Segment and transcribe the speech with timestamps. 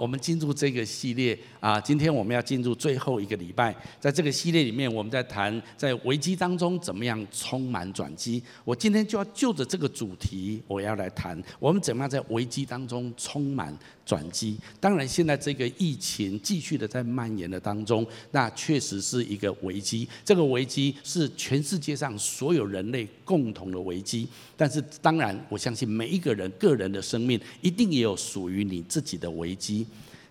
[0.00, 8.42] 我们进入这个系列啊，今天我们要进入最后一个礼拜，在这个系列里面，我们在谈在危机当中怎么样充满转机。
[8.64, 14.56] 我今天就要就着这个主题，我要来谈我们怎么样在危机当中充满转机。
[14.80, 20.08] 当然，现在这个疫情继续的在蔓延的当中，那确实是一个危机。
[20.24, 24.26] 这个危机是全世界上所有人类共同的危机。
[24.56, 29.86] 但是，当然，我相信每一个人个人的生命一定也有属于你自己的危机。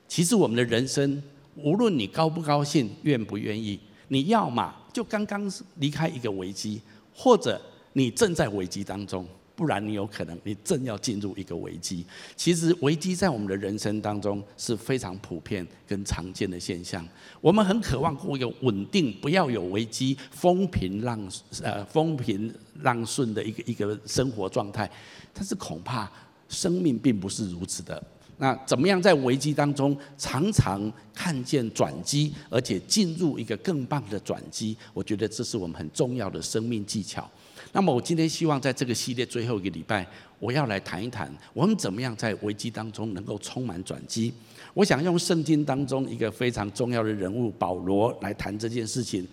[0.10, 1.24] 其实，我们的人生，
[1.56, 6.82] 无论你高不高兴、愿不愿意，你要么就刚刚离开一个危机，
[7.14, 7.62] 或者
[7.94, 9.26] 你正在危机当中。
[9.56, 12.06] 不然你有可能你正要进入一个危机。
[12.38, 17.06] 其实危机在我们的人生当中是非常普遍跟常见的现象。
[17.42, 21.20] 我们很渴望过一个稳定，不要有危机，风平浪
[21.62, 22.50] 呃风平
[22.84, 24.90] 浪顺的一个一个生活状态。
[25.34, 26.10] 但是恐怕
[26.48, 28.02] 生命并不是如此的。
[28.42, 34.76] 那怎么样在危机当中常常看见转机，而且进入一个更棒的转机？
[34.94, 37.30] 我觉得这是我们很重要的生命技巧。
[37.74, 40.08] 那么我今天希望在这个系列最后一个礼拜，
[40.40, 44.34] 我要来谈一谈我们怎么样在危机当中能够充满转机。
[44.74, 49.28] 我想用圣经当中一个非常重要的人物保罗来谈这件事情。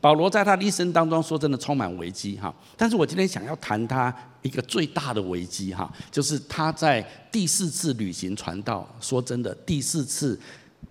[0.00, 8.88] 保罗在他的一生当中说真的充满危机哈，但是我今天想要谈他一个最大的危机哈，就是他在第四次旅行传道。
[9.00, 10.38] 说真的，第四次。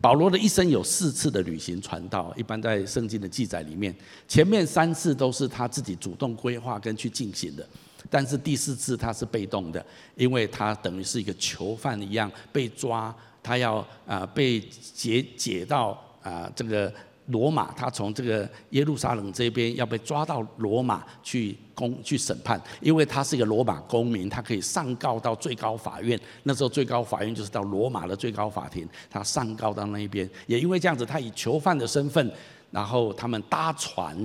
[0.02, 3.95] 保罗的一生有四次的旅行传道，一般在圣经的记载里面，
[4.28, 7.67] 前面三次都是他自己主动规划跟去进行的，
[8.08, 9.83] 但是第四次他是被动的，
[10.16, 14.59] 因为他等于是一个囚犯一样被抓，他要啊被
[14.94, 16.94] 解解到啊这个。
[17.27, 26.19] 罗马，他从这个耶路撒冷这边要被抓到罗马去公去审判，因为他是一个罗马公民，他可以上告到最高法院。
[26.43, 30.29] 那时候最高法院就是到罗马的最高法庭，他上告到那一边。
[30.45, 32.31] 也因为这样子，他以囚犯的身份，
[32.69, 34.15] 然后他们搭船，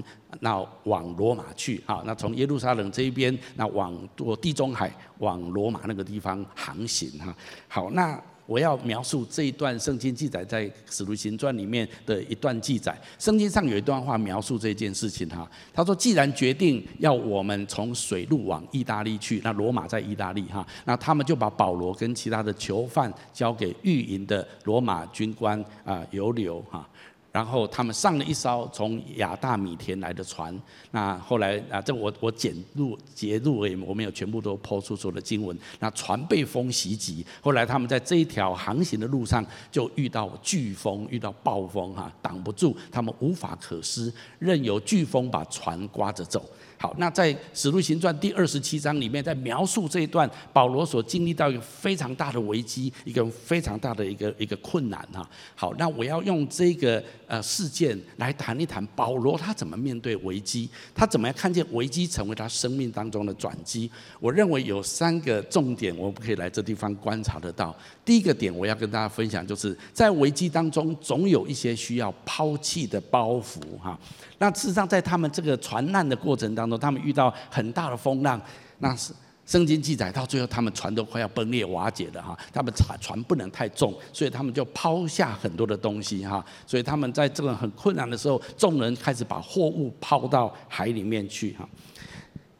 [0.40, 1.82] 那往罗马去。
[1.86, 7.10] 好，那从耶路撒冷这一边，那往过地中海，往罗马那个地方航行。
[7.18, 7.34] 哈，
[7.66, 8.20] 好，那。
[8.50, 12.98] 我要描述这一段圣经记载在《使徒行传》里面的一段记载。
[13.16, 26.84] 圣经上有一段话描述这件事情哈，他说：“既然决定要我们从水路往意大利去，那罗马在意大利哈，那他们就把保罗跟其他的囚犯交给御营的罗马军官啊，犹流哈。”
[27.32, 30.58] 然后他们上了一艘从亚大米田来的船。
[30.90, 35.56] 那后来啊，这我我简录截录而已，我没有全部都抛出所有的经文。
[35.78, 46.44] 那船被风袭击，后来他们在这一条航行的路上就遇到飓风，遇到暴风哈，挡不住，他们无法可施，任由飓风把船刮着走。
[46.76, 55.28] 好，那在《使徒行传》第二十七章里面，在描述这一段保罗所经历到一个非常大的危机，一个非常大的一个一个困难哈。
[55.54, 63.88] 好，那我要用这个呃事件来谈一谈保罗他怎么面对危机，他怎么样看见危机成为他生命当中的转机。
[64.18, 67.74] 我认为有三个重点，我们可以来这地方观察得到。
[68.04, 73.96] 第一个点，我要跟大家分享，就是在危机当中，总有一些需要抛弃的包袱哈。
[74.38, 78.40] 那事实上，在他们这个船难的过程当中，他们遇到很大的风浪，
[78.78, 79.12] 那是
[79.50, 82.38] 圣经记载到最后，他们船都快要崩裂瓦解了哈。
[82.52, 86.44] 他们船船不能太重，所以他们就抛下很多的东西哈。
[86.64, 91.68] 所以他们在这个很困难的时候，众人开始把货物抛到海里面去哈。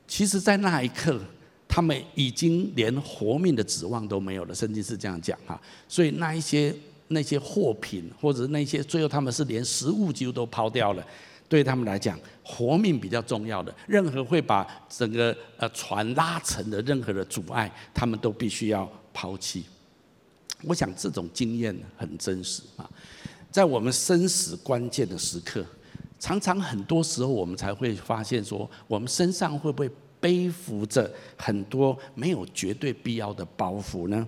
[0.09, 1.21] 其实，在那一刻，
[1.69, 4.53] 他们已经连活命的指望都没有了。
[4.53, 5.61] 圣经是这样讲哈。
[5.87, 6.75] 所以那一些
[7.07, 11.07] 那些货品，或者那些最后他们是连食物几乎都抛掉了。
[11.51, 19.65] 对他们来讲，活命比较重要的，任何会把整个呃船拉沉的任何的阻碍，他们都必须要抛弃。
[20.63, 22.89] 我想这种经验很真实啊，
[23.51, 25.67] 在我们生死关键的时刻，
[26.21, 29.91] 常常很多时候我们才会发现说，我们身上会不会
[30.21, 34.25] 背负着很多没有绝对必要的包袱呢？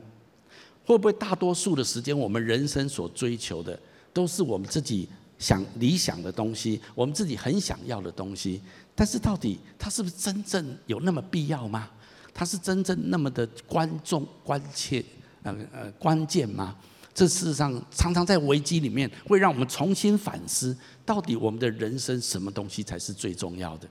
[0.85, 3.79] 会不会大多数的时间，我们人生所追求的，
[4.13, 5.09] 都是我们自己。
[5.43, 8.63] 想理想的东西，我们自己很想要的东西，
[8.95, 11.91] 但是到底它是不是真正有那么必要吗？
[12.33, 15.05] 它是真正那么的关重、关切、
[15.43, 16.77] 呃呃关键吗？
[17.13, 20.75] 这事实上常常在危机里面会让我们重新反思，
[21.05, 23.89] 到底我们的人生什么东西才是最重要的？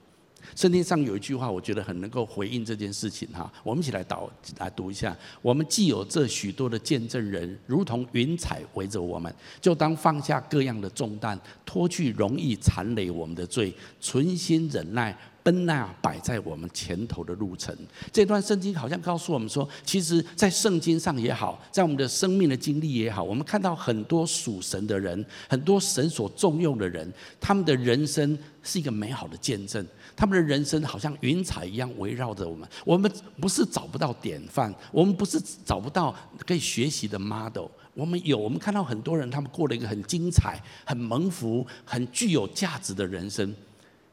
[0.54, 3.50] 圣经上有一句话，我觉得很能够回应这件事情哈。
[3.62, 5.16] 我们一起来导来读一下。
[5.40, 17.74] 我们既有这许多的见证人，如同云彩围着我们，就当放下各样的重担，脱去容易缠累我们的罪，存心忍耐，奔那摆在我们前头的路程。
[18.12, 27.10] 这段圣经好像告诉我们说，其实，在圣经上也好，在我们的生命的经历也好，我们看到很多属神的人，很多神所重用的人，
[27.40, 29.84] 他们的人生是一个美好的见证。
[30.16, 32.68] 他们的人生好像云彩一样围绕着我们。
[32.84, 33.10] 我们
[33.40, 36.14] 不是找不到典范，我们不是找不到
[36.46, 37.66] 可以学习的 model。
[37.94, 43.54] 我们有，我们看到很多人，他们过了一个很精彩、很蒙福、很具有价值的人生。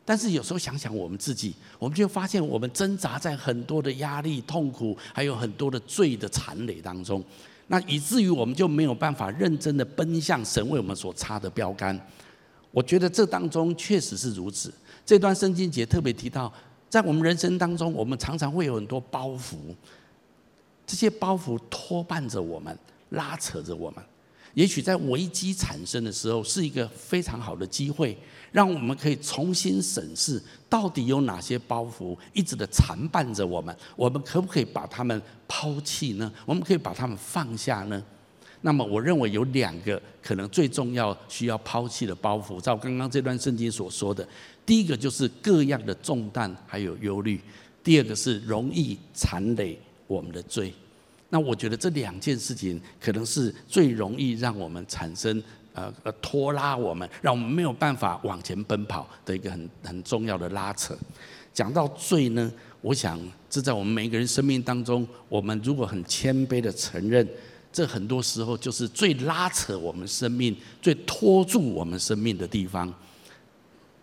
[0.03, 7.23] 但是有时候想想我们自己，我们就发现我们挣扎在很多的压力、痛苦，还有很多的罪的缠累当中，
[7.67, 11.97] 那以至于我们就没有办法认真的奔向神为我们所插的标杆。
[12.71, 14.73] 我觉得这当中确实是如此。
[15.09, 16.53] 这段圣经节特别提到，
[16.87, 19.55] 在我们人生当中，我们常常会有很多包袱，
[20.85, 22.77] 这些包袱拖绊着我们，
[23.09, 24.03] 拉扯着我们。
[24.53, 28.15] 也许在危机产生的时候，是一个非常好的机会。
[28.51, 30.39] 让我们可以重新审视，
[30.69, 33.75] 到底有哪些包袱一直的缠绊着我们？
[33.95, 36.31] 我们可不可以把它们抛弃呢？
[36.45, 38.03] 我们可以把它们放下呢？
[38.61, 44.27] 那么，我认为有两个可能最重要需要抛弃的包袱，照刚刚这段圣经所说的，
[44.69, 47.39] 第一个就是各样的重担还有忧虑；
[47.83, 49.75] 第二个是容易缠累
[50.05, 50.71] 我们的罪。
[51.29, 55.41] 那我觉得这两件事情可能是最容易让我们产生。
[55.73, 60.97] 呃呃，拖拉我们，让我们没有办法往前奔跑的一个很很重要的拉扯。
[61.53, 62.51] 讲到罪呢，
[62.81, 63.17] 我想
[63.49, 67.25] 这在我们每一个人生命当中，我们如果很谦卑的承认，
[67.71, 72.93] 这很多时候就是最拉扯我们生命、最拖住我们生命的地方。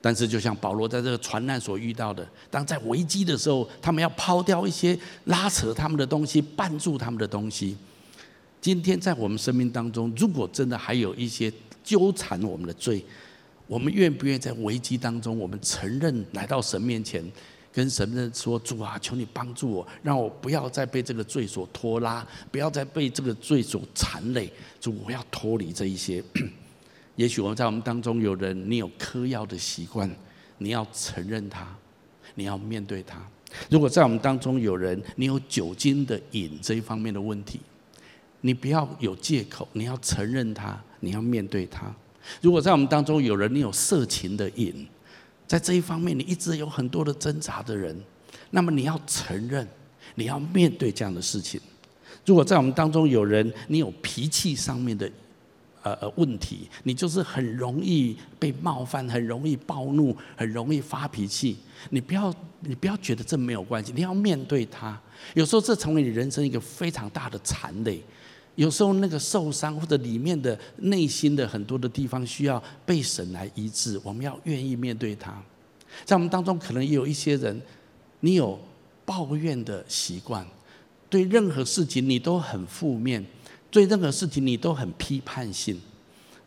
[0.01, 7.77] 但是，就像保罗在这个船难所遇到的，当在危机的时候，他们要抛掉一些拉扯他们的东西，绊住他们的东西。
[8.61, 11.53] 今天在我们生命当中，如果真的还有一些
[11.83, 13.05] 纠缠我们的罪，
[13.67, 17.25] 我们愿不愿意在危机当中，我们承认来到神面前，
[17.73, 24.53] 跟神说：“主啊，求你帮助我，让我不要再被这个罪所拖拉，不要再被这个罪所缠累。
[24.81, 26.23] 主，我要脱离这一些。”
[27.17, 30.09] 也许我们在我们当中有人，你有嗑药的习惯，
[30.59, 31.67] 你要承认它，
[32.35, 33.19] 你要面对它。
[33.71, 37.61] 如果在我们当中有人，你有酒精的瘾这一方面的问题。
[38.43, 41.93] 你不要有借口，你要承认他，你要面对他。
[42.41, 44.87] 如果在我们当中有人你有色情的瘾，
[45.49, 47.99] 在这一方面你一直有很多的挣扎的人，
[48.51, 49.67] 那么你要承认，
[50.15, 51.61] 你要面对这样的事情。
[52.25, 55.11] 如果在我们当中有人你有脾气上面的
[55.87, 61.57] 呃呃问题，你就是很容易被冒犯，很容易暴怒，很容易发脾气，
[61.91, 65.01] 你不要你不要觉得这没有关系，你要面对他。
[65.35, 68.03] 有时候这成为你人生一个非常大的残累。
[68.57, 75.41] 有时候那个受伤或者里面的内心的很多的地方需要被神来医治，我们要愿意面对它。
[76.05, 77.63] 在我们当中，可能也有一些人，
[78.21, 78.59] 你有
[79.05, 80.45] 抱怨的习惯，
[81.09, 83.25] 对任何事情你都很负面，
[83.77, 85.79] 对任何事情你都很批判性。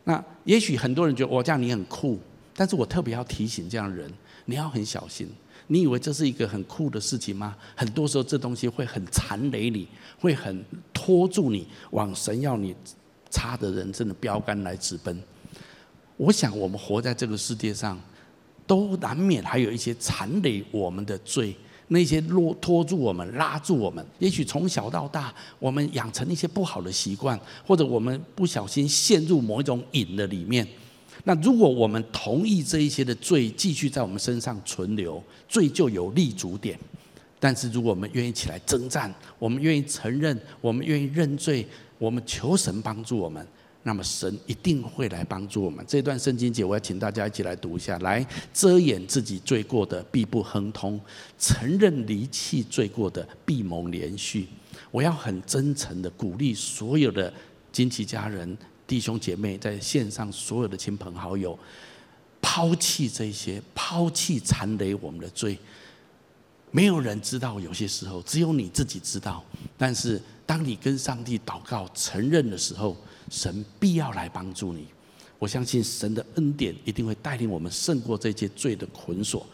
[0.04, 2.18] 那也许很多人觉得我这样你很酷，
[2.56, 4.12] 但是我特别要提醒这样的人，
[4.46, 5.30] 你要很小心。
[5.68, 7.56] 你以为这是一个很酷的事情吗？
[7.76, 9.88] 很多时候，这东西会很缠累你，
[10.20, 12.76] 会很拖住你，往神要你
[13.30, 15.16] 插的人生的标杆来直奔。
[16.18, 18.02] 我想，我们活在这个世界上，
[18.66, 21.56] 都难免还有一些缠累我们的罪，
[21.90, 24.04] 那些落拖住我们、拉住我们。
[24.20, 30.68] 也许从小到大，我们养成一些不好的习惯，或者我们不小心陷入某一种瘾的里面。
[31.26, 36.80] 那如果我们同意这一些的罪继续在我们身上存留，罪就有立足点。
[37.40, 41.66] 但是如果我们愿意起来征战，我们愿意承认，我们愿意认罪，
[41.98, 43.46] 我们求神帮助我们，
[43.84, 45.84] 那么神一定会来帮助我们。
[45.88, 51.00] 这段圣经节我要请大家一起来读一下：来，遮掩自己罪过的必不亨通，
[51.38, 54.46] 承认离弃罪过的必蒙怜恤。
[54.92, 57.34] 我要很真诚的鼓励所有的
[57.72, 58.58] 金奇家人。
[58.86, 61.58] 弟兄姐妹，在线上所有的亲朋好友，
[62.42, 65.56] 抛弃这些，抛弃缠累我们的罪。
[66.72, 69.44] 没有人知道，有些时候只有你自己知道。
[69.78, 72.98] 但是，当你跟上帝祷告、承认的时候，
[73.30, 74.88] 神必要来帮助你。
[75.38, 79.46] 我相信神的恩典一定会带领我们胜过这些罪的捆锁。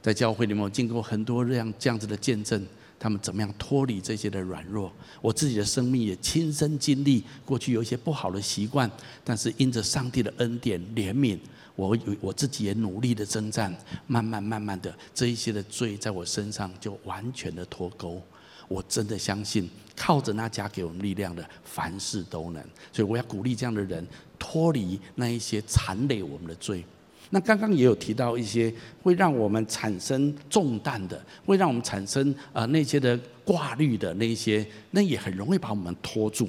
[0.00, 2.66] 在教会里面，我经过很多这样这样子的见证。
[3.00, 4.90] 他们怎么样脱离这些的软弱？
[5.20, 8.90] 我自己的生命也亲身经历，过去有一些不好的习惯，
[9.22, 11.38] 但是因着上帝的恩典怜悯，
[11.76, 13.72] 我有我自己也努力的征战，
[14.08, 18.20] 慢慢慢慢的，这一些的罪在我身上就完全的脱钩。
[18.68, 22.62] 我真的相信，靠着那加给我们力量的，凡事都能。
[22.92, 24.06] 所以我要鼓励这样的人
[24.38, 26.84] 脱离那一些缠累我们的罪。
[27.30, 28.72] 那刚刚也有提到一些
[29.02, 36.48] 会让我们产生重担的，会让我们产生啊那些的挂虑的那些，那也很容易把我们拖住。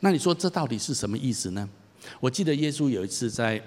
[0.00, 1.68] 那你说这到底是什么意思呢？
[2.20, 3.60] 我记得耶稣有一次在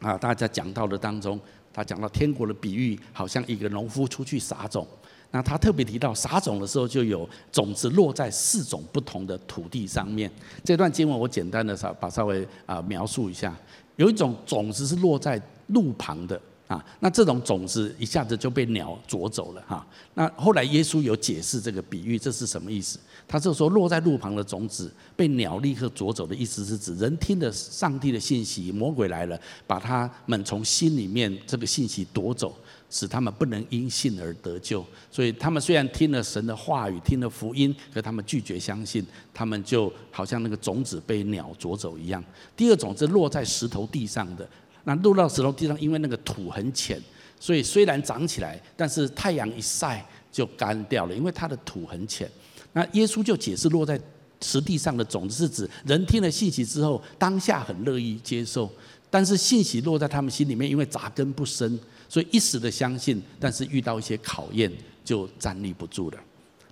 [0.00, 1.40] 啊大家讲到的当中，
[1.72, 4.86] 他讲到天国的比喻，好像一个农夫出去撒种。
[5.30, 10.30] 那他特别提到撒种的时候，就有种子落在四种不同的土地上面。
[10.64, 13.54] 这段经文我简单的稍把稍微啊描述一下。
[13.96, 19.86] 有一种种子是落在路旁的啊，那这种种子一下子就被鸟啄走了哈。
[20.14, 22.98] 那后来耶稣有解释这个比喻，这是什么意思？
[23.28, 32.56] 他就说落在路旁的种子被鸟立刻啄走的意思是指人听了上帝的信息，魔鬼来了，把他们从心里面这个信息夺走。
[32.88, 42.22] 使他们不能因信而得救，所以他们虽然听了神的话语，听了福音，可他们拒绝相信，他们就好像那个种子被鸟啄走一样。
[42.56, 44.48] 第二种是落在石头地上的，
[44.84, 47.00] 那落到石头地上，因为那个土很浅，
[47.40, 52.30] 所以虽然长起来，但是太阳一晒就干掉了，因为它的土很浅。
[52.72, 54.00] 那耶稣就解释，落在
[54.40, 58.70] 石地上的种子是指人听了信息之后，当下很乐意接受，
[59.10, 61.78] 但是信息落在他们心里面，因为扎根不深。
[62.08, 64.70] 所以一时的相信，但是遇到一些考验
[65.04, 66.18] 就站立不住了。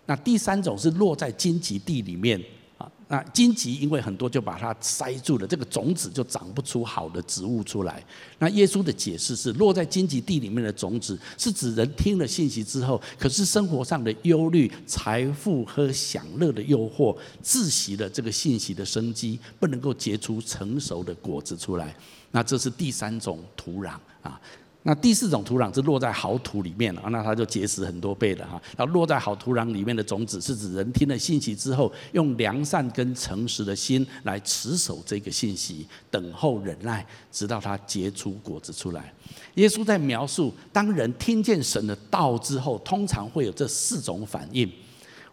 [0.07, 2.38] 那第三种是落在荆棘地里面
[2.76, 8.05] 啊，那荆棘因为很多就把它塞住了，这个种子就长不出好的植物出来。
[8.38, 21.97] 那耶稣的解释是，落在荆棘地里面的种子，是指人听了信息之后，可是生活上的忧虑、财富和享乐的诱惑，窒息了这个信息的生机，不能够结出成熟的果子出来。
[22.31, 24.38] 那这是第三种土壤啊。
[24.87, 28.61] 那第四种土壤是落在好土里面了，那它就结实很多倍了哈。
[28.76, 39.11] 然后落在好土壤里面的种子，是指人听了信息之后，用良善跟诚实的心来持守这个信息，等候忍耐，直到它结出果子出来。
[39.55, 44.71] 耶稣在描述，当人听见神的道之后，通常会有这四种反应。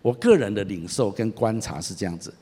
[0.02, 2.34] 我个人的领受跟观察是这样子：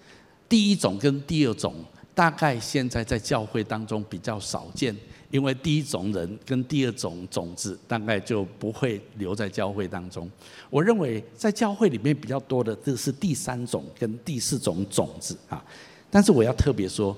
[0.47, 1.73] 第一种跟第二种，
[2.13, 4.95] 大概现在在教会当中比较少见。
[5.31, 10.29] 因为第一种人跟第二种种子大概就不会留在教会当中。
[10.69, 15.63] 我认为在教会里面比较多的这是第三种跟第四种种子啊。
[16.09, 17.15] 但是我要特别说，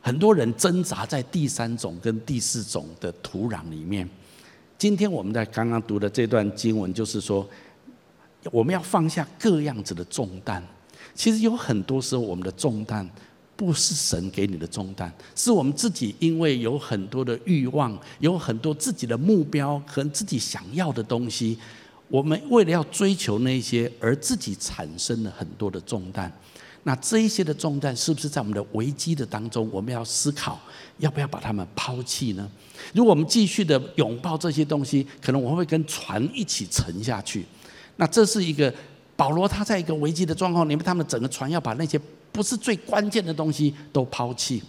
[0.00, 4.08] 很多人挣扎在第三种跟第四种的土壤里面。
[4.76, 7.48] 今天我们在刚刚读的这段经文，就是说
[8.50, 10.60] 我们要放下各样子的重担。
[11.14, 13.08] 其实有很多时候我们的重担。
[13.54, 21.56] 不是神给你的重担，是我们自己因为有很多的欲望，有很多自己的目标和自己想要的东西，
[22.08, 26.32] 我们为了要追求那些，而自己产生了很多的重担。
[26.84, 30.58] 那这一些的重担，是不是在我们的危机的当中，我们要思考
[30.98, 32.50] 要不要把它们抛弃呢？
[32.92, 37.46] 如果我们继续的拥抱这些东西，可能我们会跟船一起沉下去。
[37.96, 38.72] 那这是一个
[39.16, 42.00] 保罗他在一个危机的状况里面，他们整个船要把那些。
[42.32, 44.62] 不是最关键的东西都抛弃，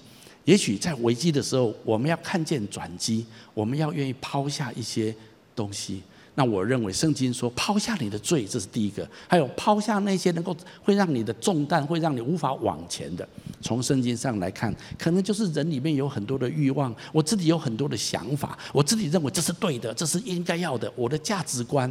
[0.43, 5.15] 也许在危机的时候，我们要看见转机，我们要愿意抛下一些
[5.55, 6.03] 东西。
[6.35, 13.25] 那我认为圣经说抛下你的罪，这是第一个；还有抛下那些能够会让你的重担，会让你无法往前的。
[13.61, 21.89] 从圣经上来看，可能就是人里面有很多的欲望，我自己有很多的想法，我自己认为这是对的，这是应该要的，我的价值观。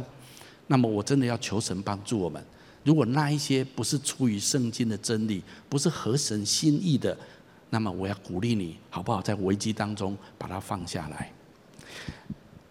[0.67, 2.43] 那么我真的要求神帮助我们。
[2.83, 7.17] 如果那一些不是出于圣经的真理，不是合神心意的，
[7.69, 9.21] 那么我要鼓励你，好不好？
[9.21, 11.31] 在危机当中把它放下来。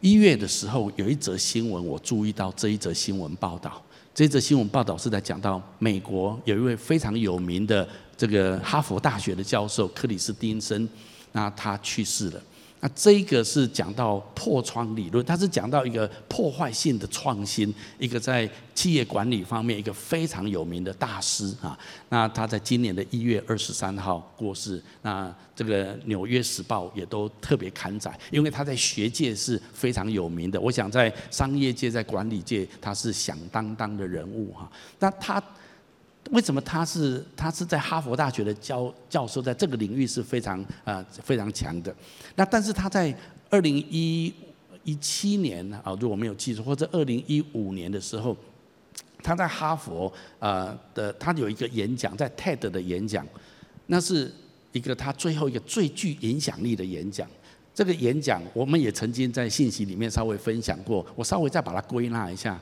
[0.01, 3.83] 一月的时候有一则新闻，我注意到这一则新闻报道。
[4.15, 10.87] 这一则新闻报道是在讲到美国有一位非常有名的这个哈佛大学的教授克里斯汀森，
[11.33, 12.43] 那他去世了。
[12.85, 21.79] 那这个是讲到破窗理论，它是讲到一个破坏性的创新，一个在企业管理方面一个非常有名的大师啊。
[22.09, 30.61] 那他在今年的一月二十三号过世，那这个《纽约时报》也都特别刊载，因为他在学界是非常有名的。
[30.61, 34.69] 我想在商业界、在管理界，他是响当当的人物哈。
[34.99, 35.41] 那他。
[36.33, 41.95] 为什么他是他是在哈佛大学的教教授，在这个领域是非常呃非常强的。
[42.37, 43.15] 那但是他在
[43.51, 44.33] 二零一
[44.83, 48.35] 一七年啊，如果没有记错，或者二零一五年的时候，
[49.23, 53.27] 他在哈佛呃的他有一个演讲，在 TED 的演讲，
[53.89, 54.33] 那是
[54.73, 57.29] 一个他最后一个最具影响力的演讲。
[57.75, 62.59] 这个演讲我们也曾经在信息里面稍微分享过，我稍微再把它归纳一下，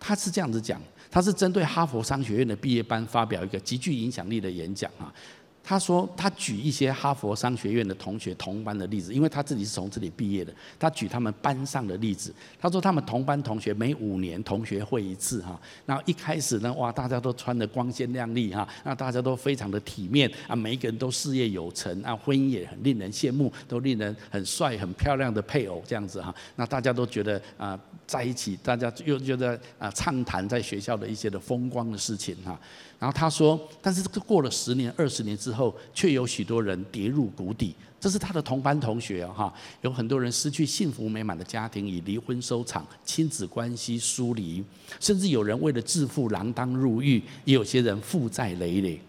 [0.00, 0.82] 他是这样子讲。
[1.10, 5.12] 他是针对哈佛商学院的毕业班发表一个极具影响力的演讲啊。
[5.68, 10.50] 他说他举一些哈佛商学院的同学同班的例子，因为他自己是从这里毕业的。
[10.78, 15.60] 他举他们班上的例子，他说他们同班同学每五年同学会一次哈。
[15.84, 26.34] 然后一开始呢，哇，大家都穿得光鲜亮丽哈，那大家都非常的体面啊，每一个人都事业有成啊，婚姻也很令人羡慕，都令人很帅很漂亮的配偶这样子哈。
[26.56, 32.58] 那大家都觉得啊，在一起，大家又觉得啊，畅谈在学校的一些的风光的事情哈。
[32.98, 37.74] 然后他说，但是这个过了十年、二十年之后，却有许多人跌入谷底。
[38.00, 44.62] 这是他的同班同学哈，有很多人失去幸福美满的家庭，以离婚收场，亲子关系疏离，
[45.00, 49.00] 甚至有人为了致富锒铛入狱，也有些人负债累累。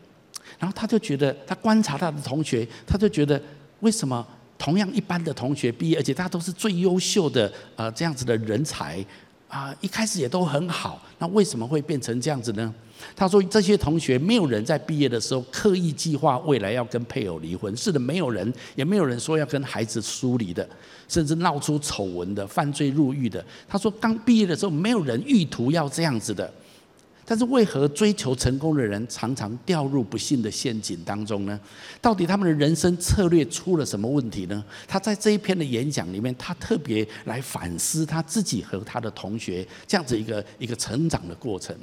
[0.58, 3.40] 然后他就觉得，他观察他的同学，他就觉得，
[3.82, 4.26] 为什么
[4.58, 9.06] 同样一般的同学毕业，而且大家都是最优秀的呃这样子的人才
[9.48, 12.74] 啊，一开始也都很好，那为什么会变成这样子呢？
[13.16, 20.68] 他说：“这些同学没有人在毕业的时候刻意计划未来要跟配偶离婚，是的，没有人，也没有人说要跟孩子疏离的，
[21.08, 26.52] 甚至闹出丑闻的、犯罪入狱的。”他说：“刚毕业的时候，没有人意图要这样子的，
[27.26, 31.60] 但是为何追求成功的人常常掉入不幸的陷阱当中呢？
[32.02, 41.76] 到底他们的人生策略出了什么问题呢？”他在这一篇的演讲里面，他特别来反思他自己和他的同学这样子一个一个成长的过程。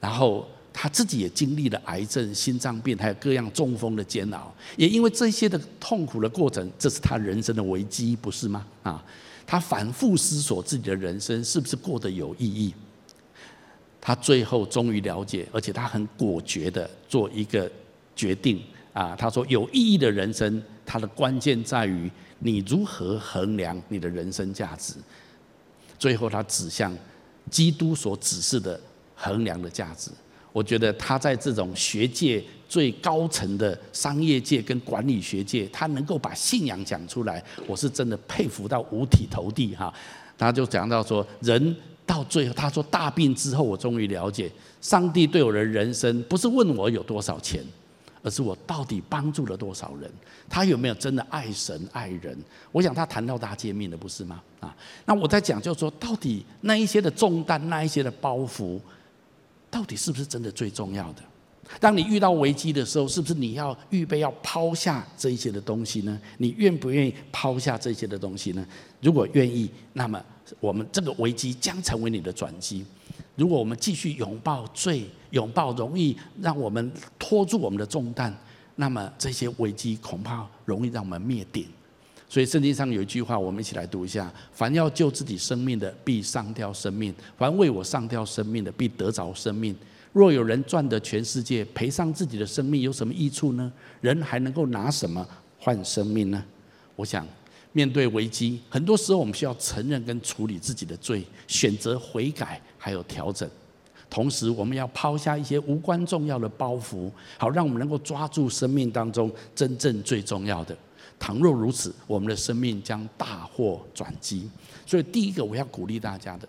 [0.00, 4.50] 然后他自己也经历了癌症、心脏病，还有各样中风的煎熬。
[4.76, 8.66] 也因为这些的痛苦的过程，这是他人生的危机，不是吗？
[8.82, 9.04] 啊，
[9.46, 12.72] 他反复思索自己的人生是不是过得有意义。
[14.00, 17.70] 他最后终于了解，而且他很果决的做一个
[18.16, 18.62] 决定
[18.94, 19.14] 啊。
[19.14, 24.94] 他说：“有意义的人生，它的关键在于你如何衡量你的人生价值。”
[25.98, 26.96] 最后，他指向
[27.50, 28.80] 基督所指示的。
[29.20, 30.10] 衡量的价值，
[30.50, 39.92] 我觉得他在这种学界最高层的商业界跟管理学界，他能够把信仰讲出来，我是真的佩服到五体投地哈。
[40.38, 44.50] 他就讲到说，人到最后，他说大病之后，我终于了解，
[44.80, 47.62] 上帝对我的人生不是问我有多少钱，
[48.22, 50.10] 而是我到底帮助了多少人，
[50.48, 52.34] 他有没有真的爱神爱人？
[52.72, 54.40] 我想他谈到大诫命的不是吗？
[54.60, 58.80] 啊，那我在讲就是说，到底那一些的重担，那一些的包袱。
[59.70, 61.22] 到底是不是真的最重要的？
[61.78, 66.20] 当你遇到危机的时候，是不是你要预备要抛下这一些的东西呢？
[66.38, 68.66] 你愿不愿意抛下这些的东西呢？
[69.00, 70.20] 如果愿意，那么
[70.58, 72.84] 我们这个危机将成为你的转机。
[73.36, 78.36] 如果我们继续拥抱罪，拥抱容易让我们拖住我们的重担，
[78.74, 81.66] 那么这些危机恐怕容易让我们灭顶。
[82.30, 89.74] 所以圣经上有一句话，我们一起来读一下：凡要救自己生命的，必丧掉生命；凡为我丧掉生命的，必得着生命。
[90.12, 93.72] 若有人赚得全世界，赔上自己的生命，有什么益处呢？
[94.00, 95.26] 人还能够拿什么
[95.58, 96.40] 换生命呢？
[96.94, 97.26] 我想，
[97.72, 103.50] 面对危机，很多时候我们需要承认跟处理自己的罪，选择悔改，还有调整。
[104.08, 110.76] 同时，我们要抛下一些无关重要的包袱，好让我们能够抓住生命当中真正最重要的。
[111.20, 114.50] 倘若如此，我们的生命将大获转机。
[114.86, 116.48] 所以，第一个我要鼓励大家的，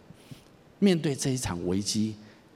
[0.80, 2.16] 面对这一场危机，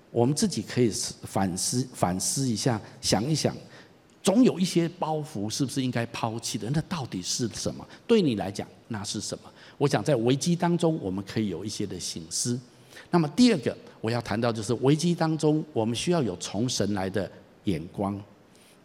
[0.09, 0.89] 我们自己可以
[1.23, 3.53] 反思反思一下，想一想，
[4.23, 6.69] 总有一些包袱是不是应该抛弃的？
[6.71, 7.85] 那到底是什么？
[8.07, 9.51] 对你来讲，那是什么？
[9.77, 12.59] 我想在危机当中，我们可以有一些的省思。
[13.11, 17.29] 那么，第二个我要谈到就是危机当中，我们需要有从神来的
[17.65, 18.19] 眼光。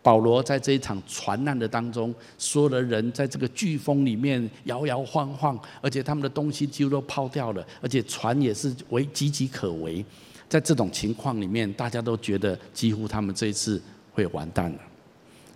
[0.02, 10.04] 保罗在这一场船难的当中，所有的人在这个飓风里面摇摇晃晃，而且他们的东西几乎都抛掉了，而且船也是为岌岌可危。
[10.48, 13.80] 在这种情况里面，大家都觉得几乎他们这一次
[14.12, 14.78] 会完蛋了。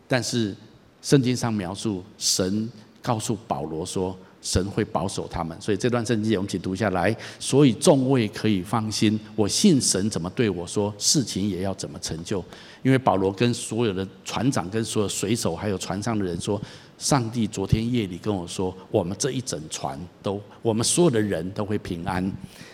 [0.07, 0.55] 但是
[1.01, 4.17] 圣经上描述，神告诉保罗说。
[4.45, 7.17] 神会保守他们，所以这段圣经我们一起读下来。
[7.41, 12.45] 所以众位可以放心，我信神怎么对我说，事情也要怎么成就。
[12.83, 16.61] 因为保罗跟所有的船长、跟所有水手还有船上的人说，
[16.99, 22.31] 上帝昨天夜里跟我说，我们这一整船都，我们所有的人都会平安。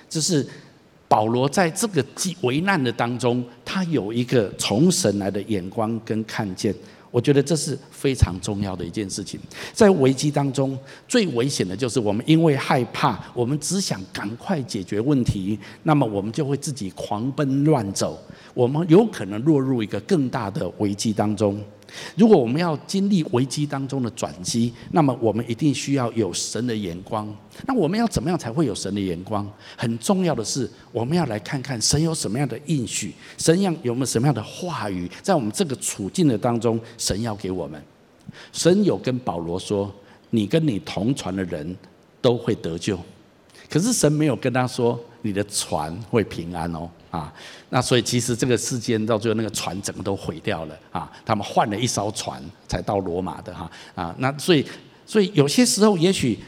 [0.08, 0.44] 这是
[1.06, 2.04] 保罗在这个
[2.40, 6.74] 危难的当中，他有一个从神来的眼光跟看见。
[7.10, 9.40] 我觉得这是非常重要的一件事情。
[9.72, 18.18] 在危机当中，最危险的就是我们因为害怕，我们只想赶快解决问题，那么我们就会自己狂奔乱走，
[18.54, 21.60] 我们有可能落入一个更大的危机当中。
[22.16, 27.32] 如果我们要经历危机当中的转机，那么我们一定需要有神的眼光。
[27.66, 29.50] 那我们要怎么样才会有神的眼光？
[29.76, 37.82] 很重要的是，我们要来看看神有什么样的应许，神要有没有什么样的话语，在我们这个处境的当中，神要给我们。
[38.52, 39.92] 神有跟保罗说
[40.30, 41.76] ：“你跟你同船的人
[42.20, 42.98] 都会得救。”
[43.68, 47.32] 可是神没有跟他说：“你的船会平安哦。”啊，
[47.70, 51.10] 那所以其实这个事件到最后，那个船整个都毁掉了啊。
[51.24, 54.14] 他们换了一艘船才到罗马的哈啊。
[54.18, 54.64] 那所以，
[55.04, 56.38] 所以有些时候，也许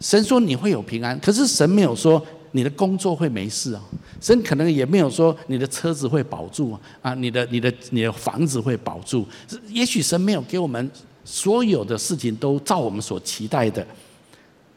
[0.00, 3.82] 神说你会有平安，可是神没有说你的工作会没事啊。
[4.20, 9.26] 神可能也没有说你的车子会保住啊，你的、你的、你的房子会保住。
[9.68, 10.90] 也许神没有给我们
[11.24, 13.84] 所有的事情都照我们所期待的，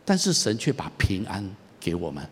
[0.03, 1.47] 但是神却把平安
[1.79, 2.27] 给我们。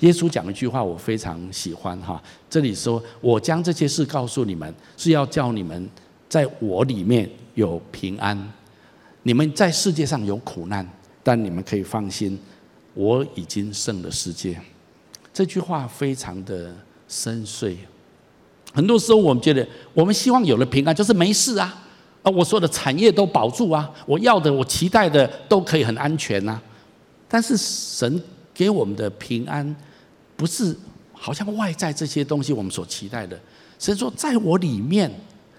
[0.00, 2.22] 耶稣讲一句话，我非常喜欢哈。
[2.48, 5.88] 这里说：“我将这些事告诉你们，是要叫你们
[6.28, 8.52] 在我里面有平安。
[9.22, 10.88] 你们在世界上有苦难，
[11.22, 12.38] 但你们可以放心，
[12.94, 14.58] 我已经胜了世界。”
[15.34, 16.74] 这句话非常的
[17.06, 17.76] 深邃。
[18.72, 21.82] 很多时候，我们觉得我们希望有了平安，就是没事啊，
[22.22, 26.60] 啊，我所有的产业都保住啊，我要的、我期待的都可以很安全呐。
[27.28, 28.22] 但是神
[28.58, 29.64] 给我们的平安。
[30.36, 30.76] 不是
[31.12, 33.38] 好像外在这些东西我们所期待的。
[33.76, 35.10] 神说，在我里面，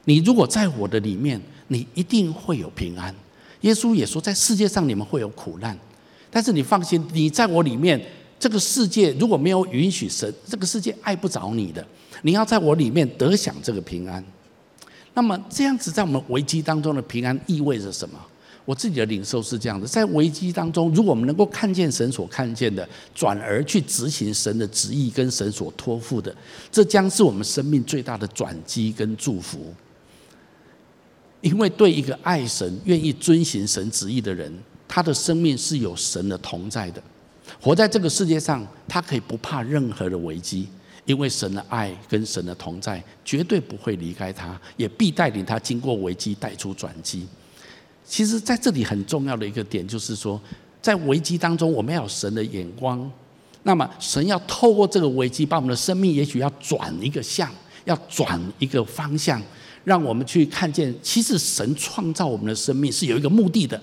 [0.06, 3.14] 你如果在我的里面，你一定会有平安。
[3.62, 5.78] 耶稣也说，在世界上你们会有苦难，
[6.32, 8.02] 但是你放心，你在我里面，
[8.40, 11.86] 这个世界如果没有允许神，这个世界爱不着你的。
[12.22, 14.24] 你要在我里面得享这个平安。
[15.14, 18.18] 那么这样子，在我们危机当中的平安意味着什么？
[18.70, 26.32] 我自己的领受是这样的：在危机当中，如果我们能够看见神所看见的，转而去执行神的旨意跟神所托付的，
[26.72, 29.74] 这将是我们生命最大的转机跟祝福。
[31.42, 34.56] 因为对一个爱神、愿意遵行神旨意的人，
[34.88, 37.02] 他的生命是有神的同在的。
[37.60, 40.68] 活在这个世界上，他可以不怕任何的危机，
[41.06, 47.28] 因为神的爱跟神的同在绝对不会离开他，也必带领他经过危机，带出转机。
[48.10, 50.42] 其实，在这里很重要的一个点，就是说，
[50.82, 53.10] 在危机当中，我们要有神的眼光。
[53.62, 57.48] 那么，神要透过这个危机，把我们的生命也许要转一个向，
[57.86, 59.40] 要转一个方向，
[59.84, 63.80] 让我们去看见，其实神创造我们的生命是有一个目的的。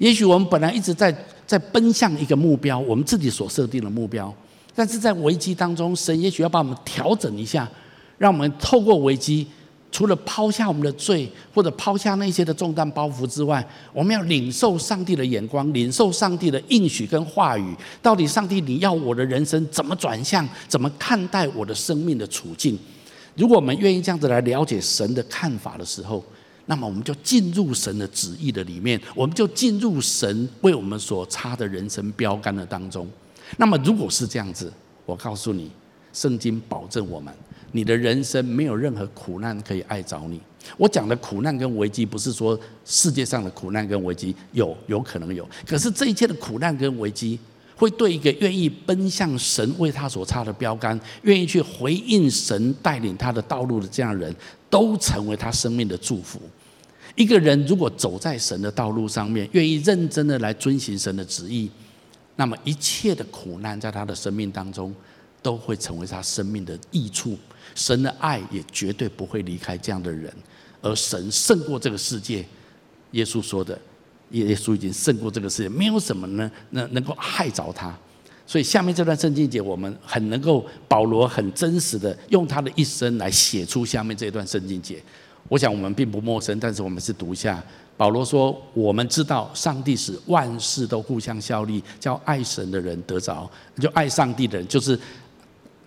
[0.00, 4.34] 也许我们本来一直在在奔向一个目标，我们自己所设定的目标，
[4.74, 7.70] 但是在危机当中，神也许要把我们调整一下，
[8.18, 9.46] 让我们透过危机。
[9.92, 17.74] 除了抛下我们的罪，或者抛下那些的重担包袱之外，我们要领受上帝的眼光，领受上帝的应许跟话语。
[18.00, 20.48] 到底上帝你要我的人生怎么转向？
[20.68, 22.78] 怎么看待我的生命的处境？
[23.36, 26.24] 如果我们愿意这样子来了解神的看法的时候，
[26.66, 33.08] 那么我们就进入神的旨意的里面，我们就进入神为我们所插的人生标杆的当中。
[33.56, 34.72] 那么如果是这样子，
[35.04, 35.68] 我告诉你，
[36.12, 37.34] 圣经保证我们。
[37.72, 40.40] 你的人生没有任何苦难可以碍着你。
[40.76, 47.38] 我讲的苦难跟危机，不是说世界上的苦难跟危机有有可能有，可是这一切的苦难跟危机，
[47.74, 54.34] 会对一个愿意奔向神为他所插的标杆，愿意去回应神带领他的道路的这样人，
[54.68, 56.38] 都成为他生命的祝福。
[57.16, 61.70] 一个人如果走在神的道路上面，愿意认真的来遵行神的旨意，
[62.36, 64.94] 那么一切的苦难在他的生命当中，
[65.40, 67.36] 都会成为他生命的益处。
[67.74, 70.32] 神的爱也绝对不会离开这样的人，
[70.82, 72.44] 而神胜过这个世界。
[73.12, 73.76] 耶稣说的，
[74.30, 77.92] 耶稣已经胜过这个世界，没有什么呢能能够害着他。
[78.46, 85.02] 所以下面这段圣经节，我们很能够保罗很真实的用他的一生来写出下面这段圣经节。
[85.48, 87.62] 我想我们并不陌生，但是我们是读一下。
[87.96, 94.98] 保罗说：“我们知道上帝使万事都互相效力，叫爱神的人得着，就爱上帝的人就是。”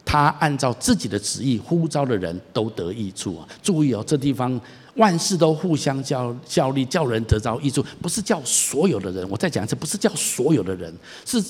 [0.06, 3.48] 他按照自己的旨意呼召的人都得益处啊！
[3.62, 4.60] 注意哦，这地方
[4.96, 9.28] 万事都互相效效力，叫人得着益处，不是叫所有的人。
[9.30, 10.94] 我再讲一次，不是叫所有的人，
[11.26, 11.44] 是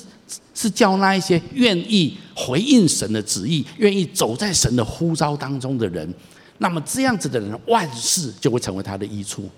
[0.54, 6.12] 是叫那一些愿意回应神的旨意、愿意走在神的呼召当中的人。
[6.60, 9.50] 那么这样子的人，万事就会成为他的益处。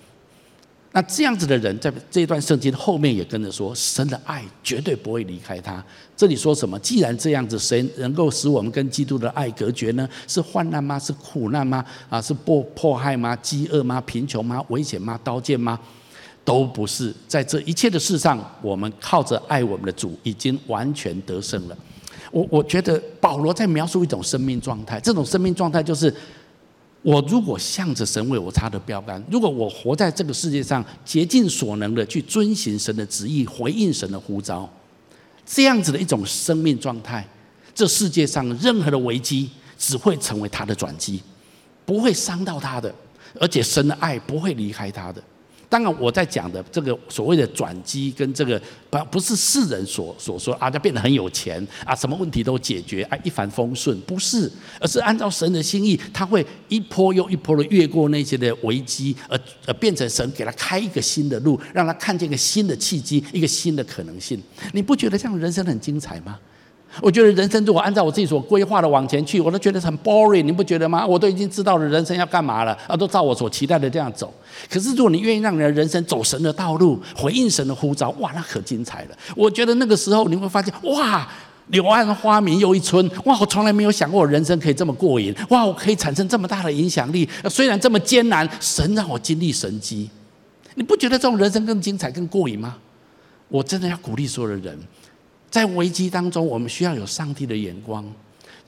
[0.95, 5.83] 那这样子的人，在这段圣经后面也跟着说，神的爱绝对不会离开他。
[6.15, 6.79] 这里说什么？
[6.79, 10.07] 既然这样子，谁能够使我们跟基督的爱隔绝呢？
[10.25, 10.97] 是患难吗？
[10.97, 11.83] 是苦难吗？
[12.09, 13.35] 啊，是迫迫害吗？
[13.41, 13.99] 饥饿吗？
[14.05, 14.63] 贫穷吗？
[14.69, 15.19] 危险吗？
[15.21, 15.77] 刀剑吗？
[16.45, 17.13] 都不是。
[17.27, 21.77] 在这一切的事上，我们靠着爱我们的主，已经完全得胜了。
[22.31, 26.15] 我我觉得保罗在描述一种生命状态，这种生命状态就是。
[27.05, 34.67] 我如果向着神为我插的标杆，如果我活在这个世界上，竭尽所能的去遵循神的旨意，回应神的呼召，
[35.45, 37.23] 这样子的一种生命状态，
[37.75, 41.21] 这世界上任何的危机只会成为他的转机，
[41.85, 42.91] 不会伤到他的，
[43.39, 45.23] 而且神的爱不会离开他的。
[45.75, 48.57] 当然，我在讲的这个所谓的转机，跟这个
[48.89, 64.41] 不不是世人所所说啊，他变得很有钱啊，什么问题都解决啊，一帆风顺，不是，而是按照神的心意，他会一波又一波的越过那些的危机，而而变成神给他开一个新的路，让他看见一个新的契机，一个新的可能性。
[64.71, 66.39] 你不觉得这样人生很精彩吗？
[67.01, 71.05] 我觉得人生如果按照我自己所规划的往前去，我都觉得很 boring，你不觉得吗？
[71.05, 74.33] 我都已经知道了人生要干嘛了，啊，都照我所期待的这样走。
[74.69, 79.17] 可是如果你愿意让你的人生走神的道路，回应神的呼召，哇，那可精彩了。
[79.35, 81.27] 我觉得那个时候你会发现，哇，
[81.67, 87.27] 柳暗花明又一村，哇，我从来没有想过我人生可以这么过瘾，哇，我可以产生这么大的影响力。
[87.49, 90.09] 虽然这么艰难，神让我经历神迹，
[90.75, 92.77] 你不觉得这种人生更精彩、更过瘾吗？
[93.47, 94.79] 我真的要鼓励所有的人。
[95.55, 98.05] 在危机当中，我们需要有上帝的眼光。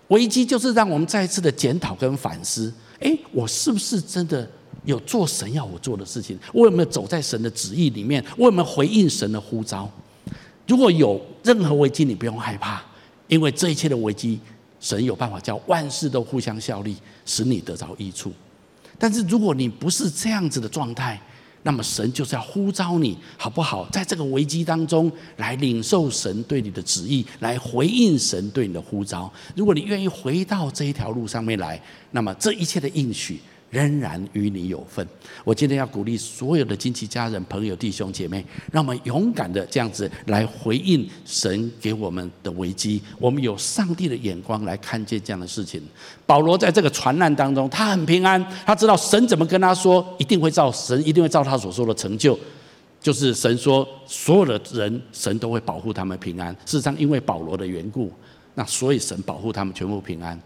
[0.07, 4.49] 危机就是让我们再一次的检讨跟反思：诶，我是不是真的
[4.85, 6.39] 有做神要我做的事情？
[6.53, 8.23] 我有没有走在神的旨意里面？
[8.37, 9.91] 我有没有回应神的呼召？
[10.65, 12.81] 如果有任何危机，你不用害怕，
[13.27, 14.39] 因为这一切的危机，
[14.79, 16.95] 神有办法叫万事都互相效力，
[17.25, 18.31] 使你得着益处。
[18.97, 21.21] 但是如果你不是这样子的状态，
[21.63, 23.87] 那么神就是要呼召你，好不好？
[23.91, 29.31] 在这个危机当中，来领受神对你的旨意，来回应神对你的呼召。
[29.55, 33.39] 如果你愿意回到这一条路上面来，那么这一切的应许。
[33.69, 35.05] 仍然与你有份。
[35.43, 43.01] 我今天要鼓励所有的亲戚、家人、朋友、弟兄姐妹，让我们勇敢的这样子来回应神给我们的危机。
[43.19, 45.81] 我们有上帝的眼光来看见这样的事情。
[46.25, 52.37] 保罗在这个船难当中，他很平安，他知道神怎么跟他说，一定会照神一定会照他所说的成就。
[52.99, 56.51] 就是神说，所有的人神都会保护他们平安。
[56.65, 58.11] 事实上，因为保罗的缘故，
[58.55, 60.37] 那所以神保护他们全部平安。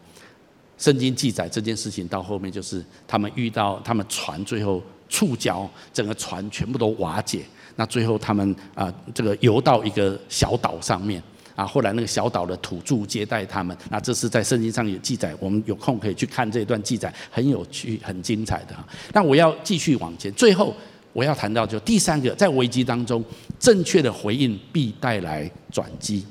[0.81, 7.43] 圣经记载这件事情到后面就是他们遇到他们船最后触礁，整个船全部都瓦解。
[7.75, 11.21] 那最后他们啊，这个游到一个小岛上面
[11.55, 13.77] 啊，后来那个小岛的土著接待他们。
[13.91, 18.75] 那这是在圣经上有记载，我们有空可以去看这段记载，很有趣、很精彩的。
[19.13, 20.75] 那我要继续往前，最后
[21.13, 23.23] 我要谈到就第三个，在危机当中，
[23.59, 26.25] 正确的回应必带来转机。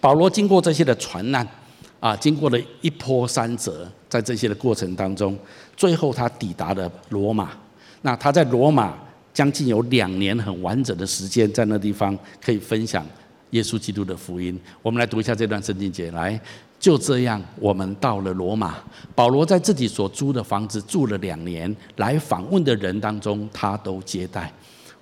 [0.00, 1.46] 保罗经过这些的船难。
[2.06, 5.36] 啊，经过了一波三折，在这些的过程当中，
[5.76, 7.50] 最后他抵达了罗马。
[8.02, 8.94] 那他在罗马
[9.34, 13.04] 将近有两年很完整的时间，在那地方可以分享
[13.50, 14.56] 耶稣基督的福音。
[14.82, 16.40] 我们来读一下这段圣经节，来，
[16.78, 18.76] 就这样，我们到了罗马。
[19.16, 24.52] 保罗在自己所租的房子住了两年，来访问的人当中，他都接待。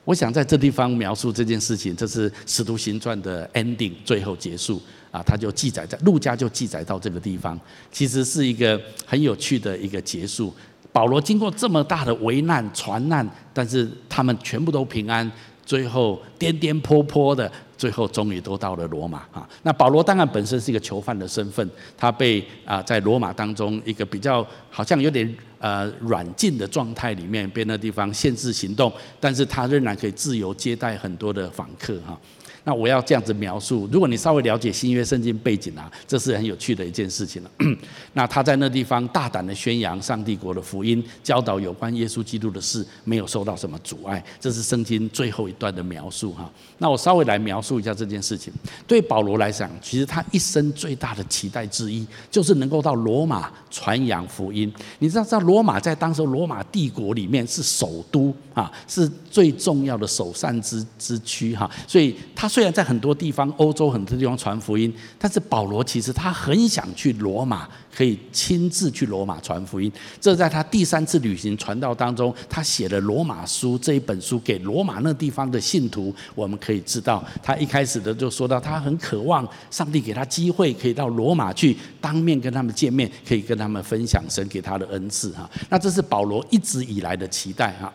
[0.05, 4.81] 我想在这地方描述这件事情，这是《使徒行传》的 ending，最后结束。
[5.11, 7.57] 啊，他就记载在路家就记载到这个地方，
[7.93, 10.53] 其实是一个很有趣的一个结束。
[10.91, 15.31] 保罗经过这么大的危难、船难，但是他们全部都平安，
[15.65, 19.49] 最后颠颠簸簸的，最后终于都到了罗马啊。
[19.63, 25.33] 那保罗当然本身是一个囚犯的身份，他被啊在罗马当中一个比较好像有点
[25.65, 32.21] 呃软禁的状态里面，被那地方限制行动，但是他仍然可以自由接待很多的访客哈。
[32.67, 37.51] 那我要这样子描述，如果你稍微了解新约圣经背景啊，这是很有趣的一件事情了。
[38.15, 44.25] 那他在那地方大胆的宣扬上帝国的福音，教导有关耶稣基督的事，没有受到什么阻碍。
[44.41, 46.51] 这是圣经最后一段的描述哈。
[46.79, 48.51] 那我稍微来描述一下这件事情。
[48.87, 54.73] 对保罗来讲，其实他一生最大的期待之一，就是能够到罗马传扬福音。
[55.01, 62.49] 你知道，在罗马在当时罗马帝国里面是首都啊，是最重要的首善之之区哈，所以他。
[62.55, 69.91] 虽然在很多地方，欧洲很多地方传福音，但是保罗其实他很想去罗马，可以亲自去罗马传福音。
[70.21, 76.15] 这在他第三次旅行传道当中，他写了《罗马书》这一本书给罗马那地方的信徒。
[76.37, 85.51] 我们可以知道，他一开始的就说到，他很渴望上帝给他机会，可以到罗马去当面跟他们见面，可以跟他们分享神给他的恩赐哈。
[85.69, 87.93] 那这是保罗一直以来的期待 哈，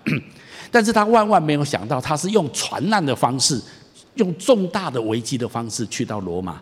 [0.70, 3.62] 但是他万万没有想到，他是用传难的方式。
[4.20, 6.62] 用重大的危机的方式去到罗马，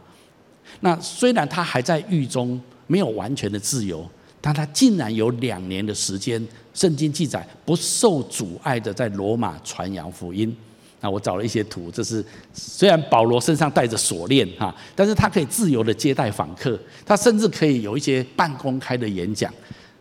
[0.80, 4.08] 那虽然他还在狱中，没有完全的自由，
[4.40, 6.42] 但他竟然有两年的时间，
[6.74, 10.56] 圣经记载不受阻碍的在罗马传扬福音。
[11.00, 19.54] 那我找了一些图，这是虽然保罗身上带着锁链哈，但是他可以自由的接待访客，他甚至可以有一些半公开的演讲。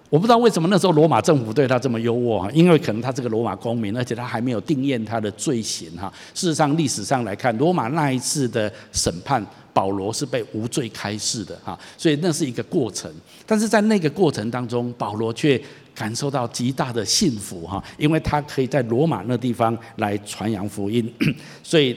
[0.08, 6.12] 我不知道为什么那时候罗马政府对他这么优渥哈，因为可能他是个罗马公民，而且他还没有定验他的罪行哈。
[6.32, 13.12] 事实上，历史上来看，罗马那一次的审判，保罗是被无罪开释的哈，所以那是一个过程。
[13.44, 15.60] 但是在那个过程当中，保罗却
[15.94, 21.12] 感受到极大的幸福哈，因为他可以在罗马那地方来传扬福音，
[21.62, 21.96] 所以。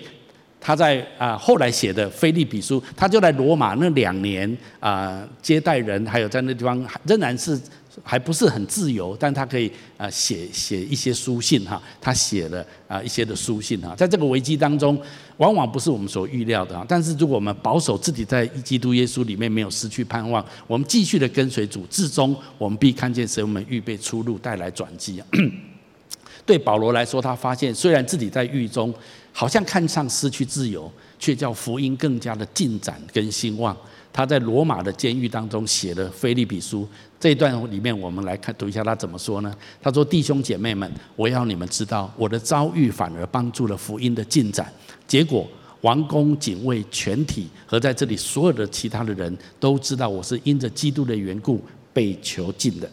[0.61, 7.57] 他在啊后来写的《腓利比书》，他就在罗马那两年啊接待人，还有在那地方仍然是
[8.03, 15.01] 还不是很自由，但他可以啊写写一些书信哈，他写了啊一些的书信哈，在这个危机当中，
[15.37, 16.85] 往往不是我们所预料的啊。
[16.87, 25.27] 但是如果我们保守自己在基督耶稣里面没有失去盼望，我们继续的跟随主，至终我们必看见神为我们预备出路，带来转机啊。
[26.45, 28.93] 对保罗来说，他发现虽然自己在狱中。
[29.31, 33.77] 好像看上失去自由，却叫福音更加的进展跟兴旺。
[34.11, 36.81] 他在罗马的监狱当中写了《腓利比书》
[37.19, 39.53] 这一段里面，我们来看读一下他怎么说呢？
[39.81, 44.71] 他说：“弟兄姐妹们，我要你们知道，我的遭遇反而帮助了福音的进展。
[45.07, 45.47] 结果，
[45.81, 51.61] 王宫警卫全体和在这里所有的其他的人都知道，我是因着基督的缘故
[51.93, 52.89] 被囚禁的。”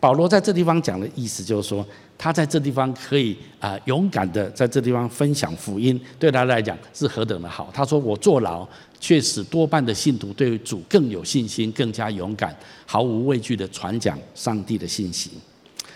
[0.00, 1.84] 保罗在这地方讲的意思就是说。
[2.20, 7.70] 他在这地方可以啊勇敢的在这地方分享福音，对他来讲是何等的好。
[7.72, 8.66] 他说：“我坐牢，
[9.00, 12.56] 却使多半的信徒对主更有信心，更加勇敢，
[12.86, 15.30] 毫无畏惧的传讲上帝的信息。”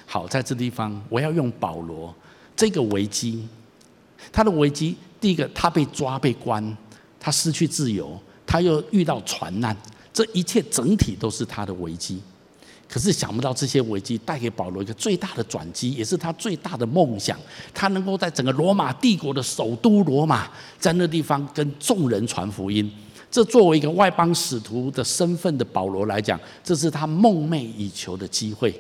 [0.07, 2.15] 好，在这地方我要用保罗
[2.55, 3.47] 这个危机，
[4.31, 6.77] 他的危机，第一个他被抓被关，
[7.19, 9.77] 他失去自由，他又遇到船难，
[10.13, 12.21] 这一切整体都是他的危机。
[12.93, 17.39] 可是想不到这些危机带给保罗一个最大的转机，也是他最大的梦想。
[17.73, 20.47] 他能够在整个罗马帝国的首都罗马，
[20.79, 22.93] 在那地方跟众人传福音。
[23.31, 28.79] 这作为一个外邦使徒的身份的保罗来讲，这是他梦寐以求的机会。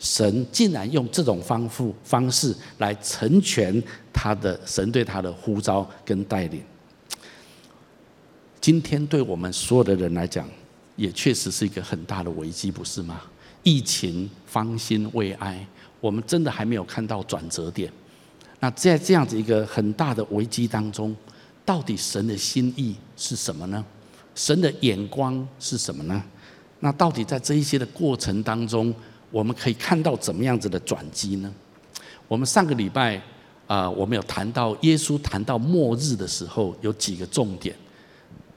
[0.00, 3.80] 神竟然用这种方式方式来成全
[4.12, 6.60] 他的神对他的呼召跟带领。
[8.60, 10.48] 今天对我们所有的人来讲，
[10.96, 13.22] 也确实是一个很大的危机，不是吗？
[13.62, 15.66] 疫情方兴未艾，
[16.00, 17.92] 我们真的还没有看到转折点。
[18.60, 21.14] 那在这样子一个很大的危机当中，
[21.64, 23.84] 到底神的心意是什么呢？
[24.34, 26.22] 神的眼光是什么呢？
[26.80, 28.92] 那到底在这一些的过程当中，
[29.30, 31.52] 我们可以看到怎么样子的转机呢？
[32.26, 33.20] 我们上个礼拜
[33.66, 37.76] 啊，我们有谈到耶稣谈到末日的时候，有几个重点，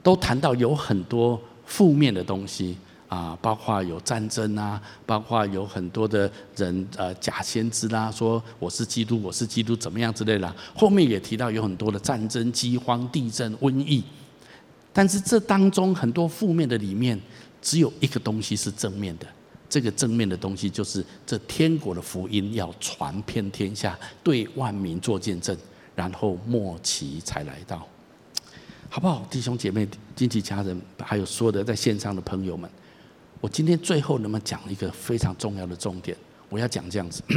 [0.02, 2.76] 都谈到有很多负面的东西。
[3.08, 10.56] 啊，包括有战争啊，包括有很多的人呃假先知啦，说我是基督，我是基督，怎么样之类的。
[10.74, 14.02] 后面也提到有很多的战争、饥荒、地震、瘟疫，
[14.92, 17.20] 但是这当中很多负面的里面，
[17.62, 19.26] 只有一个东西是正面的。
[19.68, 25.56] 这个正面的东西就是这天国的福音要传遍天下，对万民做见证，
[25.94, 27.86] 然后末期才来到，
[28.88, 29.26] 好不好？
[29.28, 32.70] 弟兄姐妹、亲戚家人，还有所有的在线上的朋友们。
[33.40, 36.16] 我今天最后能不能讲一个非常重要的重点？
[36.48, 37.22] 我要讲这样子。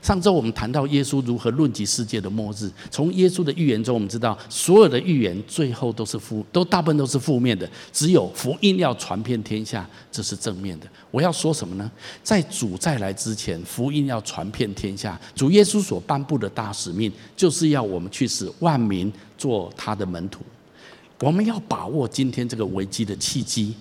[0.00, 10.86] 上周我们谈到耶稣如何论及世界的末日，从耶稣的预言中，我们知道所有的预言最后都是负，都大部分都是负面的，只有福音要传遍天下，这是正面的。
[11.10, 11.90] 我要说什么呢？
[12.22, 15.20] 在主再来之前，福音要传遍天下。
[15.34, 20.40] 主耶稣所颁布的大使命，就是要我们去使万民做他的门徒。
[21.20, 23.74] 我们要把握今天这个危机的契机。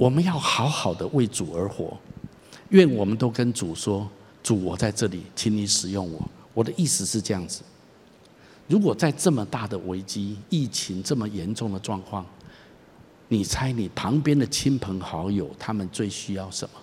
[0.00, 1.94] 我们要好好的为主而活，
[2.70, 4.08] 愿我们都跟主说
[4.42, 7.60] ：“主，我在这里，请你使用我。”我的意思是这样子：
[8.66, 12.24] 如果在这么大的危机、疫情这么严重的状况，
[13.28, 16.80] 你猜你旁边的亲朋好友他们最需要什么？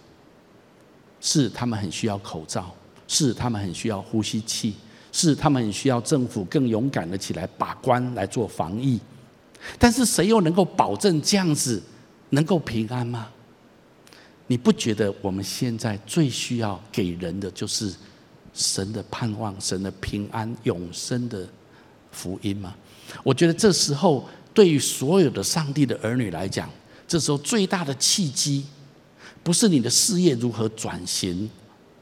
[1.19, 2.71] 是他们很需要口罩，
[3.08, 4.75] 是他们很需要呼吸器，
[5.12, 8.99] 是他们很需要政府更勇敢的起来把关来做防疫。
[9.80, 11.82] 但是谁又能够保证这样子？
[12.29, 13.27] 能够平安吗？
[14.47, 17.93] 你不觉得我们现在最需要给人的就是
[18.53, 21.47] 神的盼望、神的平安、永生的
[22.11, 22.73] 福音吗？
[23.23, 26.69] 我觉得这时候对于所有的上帝的儿女来讲，
[27.05, 28.65] 这时候最大的契机，
[29.43, 31.49] 不是你的事业如何转型、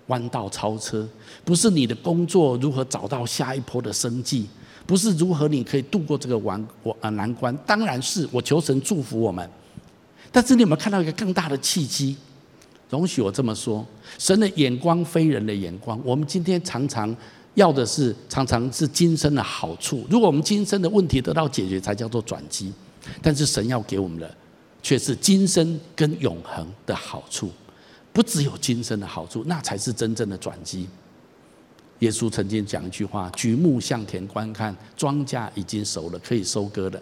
[0.07, 1.07] 弯道超车，
[1.43, 4.47] 不是你的工作如何找到下一波的生计，
[4.85, 7.57] 不是如何你可以度过这个难关难关。
[7.65, 9.49] 当然是我求神祝福我们。
[10.36, 12.13] 但是你有没有看到一个更大的契机？
[12.90, 13.86] 容许我这么说，
[14.19, 15.98] 神的眼光非人的眼光。
[16.04, 17.15] 我们今天常常
[17.54, 20.06] 要的是，常常是今生的好处。
[20.10, 22.73] 如果我们今生的问题得到解决，才叫做转机。
[23.21, 24.29] 但是神要给我们的，
[24.83, 27.50] 却是今生跟永恒的好处。
[28.12, 30.86] 不只有今生的好处，那才是真正的转机。
[32.00, 37.02] 耶稣曾经讲一句话：“举目向田观看，庄稼已经熟了，可以收割了。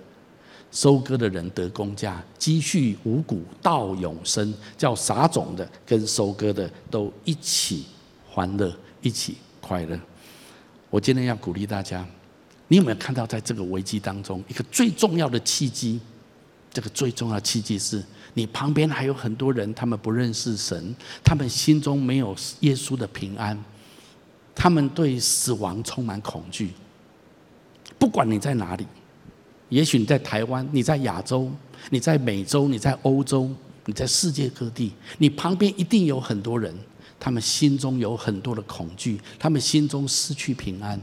[0.74, 4.54] 收割的人得工价，积蓄五谷到永生。
[4.78, 7.86] 叫撒种的跟收割的都一起
[8.28, 9.98] 欢乐，一起快乐。”
[10.90, 12.06] 我今天要鼓励大家，
[12.68, 16.00] 你有没有看到，在这个危机当中，一个最重要的契机？
[16.72, 18.04] 这个最重要的契机是
[18.34, 23.64] 你旁边还有很多人，他们不认识神，他们心中没有耶稣的平安。
[24.56, 26.72] 他们对死亡充满恐惧。
[28.00, 28.86] 不管你在哪里，
[29.74, 31.50] 也许你在台湾，你在亚洲，
[31.90, 33.50] 你在美洲，你在欧洲，
[33.86, 36.72] 你在世界各地，你旁边一定有很多人，
[37.20, 41.02] 他们心中有很多的恐惧，他们心中失去平安，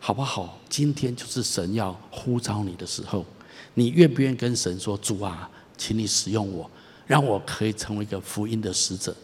[0.00, 0.58] 好不好？
[0.70, 3.26] 今天就是神要呼召你的时候，
[3.74, 6.70] 你愿不愿意跟神说：“主啊，请你使用我，
[7.06, 9.14] 让我可以成为一个福音的使者。”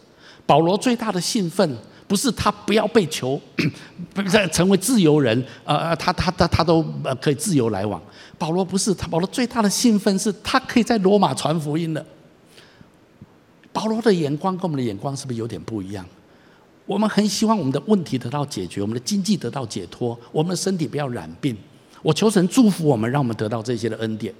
[0.45, 1.75] 保罗最大的兴奋。
[2.13, 3.41] 不是他不要被囚，
[4.13, 6.85] 不是成为自由人，呃，他他他他都
[7.19, 7.99] 可以自由来往。
[8.37, 12.05] 保罗不是他，保罗最大的兴奋是他可以在罗马传福音了。
[13.71, 16.05] 保罗的眼光跟我们的眼光是不是有点不一样？
[16.85, 21.57] 我们很希望我们的问题得到解决，我们的经济得到解脱，我们的身体不要染病。
[22.03, 24.31] 我求神祝福我们，让我们得到这些的恩典。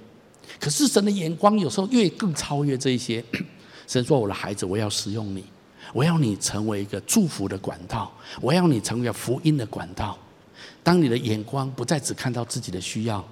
[0.60, 3.24] 可是神的眼光有时候越更超越这一些。
[3.88, 5.42] 神说：“我的孩子，我要使用你。”
[5.94, 10.18] 我要你成为一个祝福的管道，我要你成为福音的管道。
[10.82, 13.24] 当你的眼光不再只看到自己的需要，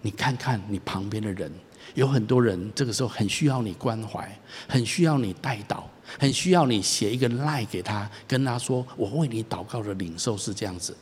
[0.00, 1.52] 你看看你旁边的人，
[1.94, 4.26] 有很多人这个时候很需要你关怀，
[4.66, 5.86] 很需要你带导，
[6.18, 10.96] 很需要你写一个 line 给他，跟他说：“我为你祷告的领受是这样子。”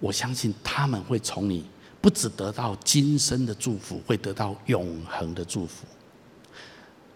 [0.00, 1.64] 我相信他们会从你
[2.00, 5.86] 不只得到今生的祝福，会得到永恒的祝福。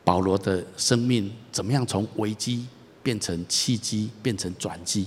[0.05, 2.67] 保罗的生命怎么样从危机？
[3.09, 5.07] 变成契机，变成转机，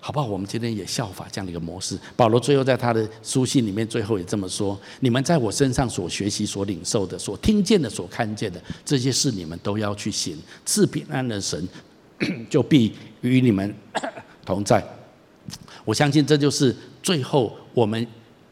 [0.00, 0.26] 好不好？
[0.26, 1.96] 我们今天也效法这样的一个模式。
[2.16, 10.36] 保罗最后在他的书信里面，最后也这么说：你们在我身上所学习、所领受的、所听见的、所看见的这些事，你们都要去行。
[10.66, 11.68] 赐平安的神
[12.50, 13.72] 就必与你们
[14.44, 14.84] 同在。
[15.84, 18.04] 我相信这就是最后我们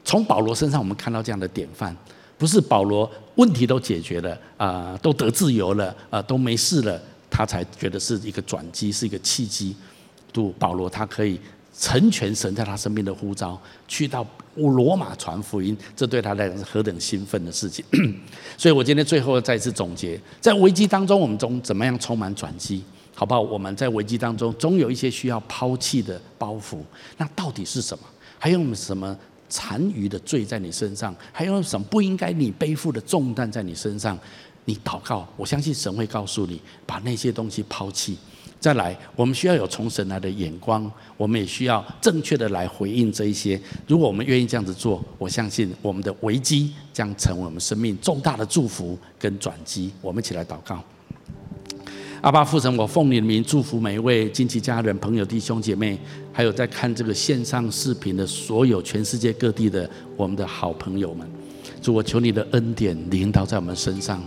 [0.05, 1.97] 从保罗身上我们看到这样的典范。
[2.39, 7.03] 不是保罗问题都解决了啊、都得自由了啊、都没事了。
[7.31, 9.75] 他才觉得是一个转机，是一个契机。
[10.33, 11.41] 都保罗他可以
[11.79, 13.59] 成全神在他身边的呼召，
[13.89, 17.83] 去到罗马传福音，这对他来讲是何等兴奋的事情。
[18.59, 23.41] 所以我今天最后再次总结，在危机当中，我们中怎么样充满转机，好不好？
[23.41, 26.81] 我们在危机当中总有一些需要抛弃的包袱，
[27.17, 28.05] 那到底是什么？
[28.39, 29.17] 还有什么
[29.49, 31.17] 残余的罪在你身上？
[31.33, 34.19] 还有什么不应该你背负的重担在你身上？
[34.67, 38.19] 你祷告，我相信神会告诉你，把那些东西抛弃。
[38.59, 43.61] 再来，我们需要有从神来的眼光，我们也需要正确的来回应这一些。
[43.87, 49.93] 如果我们愿意这样子做，我相信我们的危机将成为我们生命重大的祝福跟转机。
[50.01, 50.83] 我们一起来祷告。
[52.23, 55.97] 阿爸父神，我奉你的名祝福每一位亲戚、家人、朋友、弟兄姐妹，
[56.33, 61.31] 还有在看这个线上视频的所有全世界各地的我们的好朋友们。
[61.81, 64.21] 主，我求你的恩典临到在我们身上。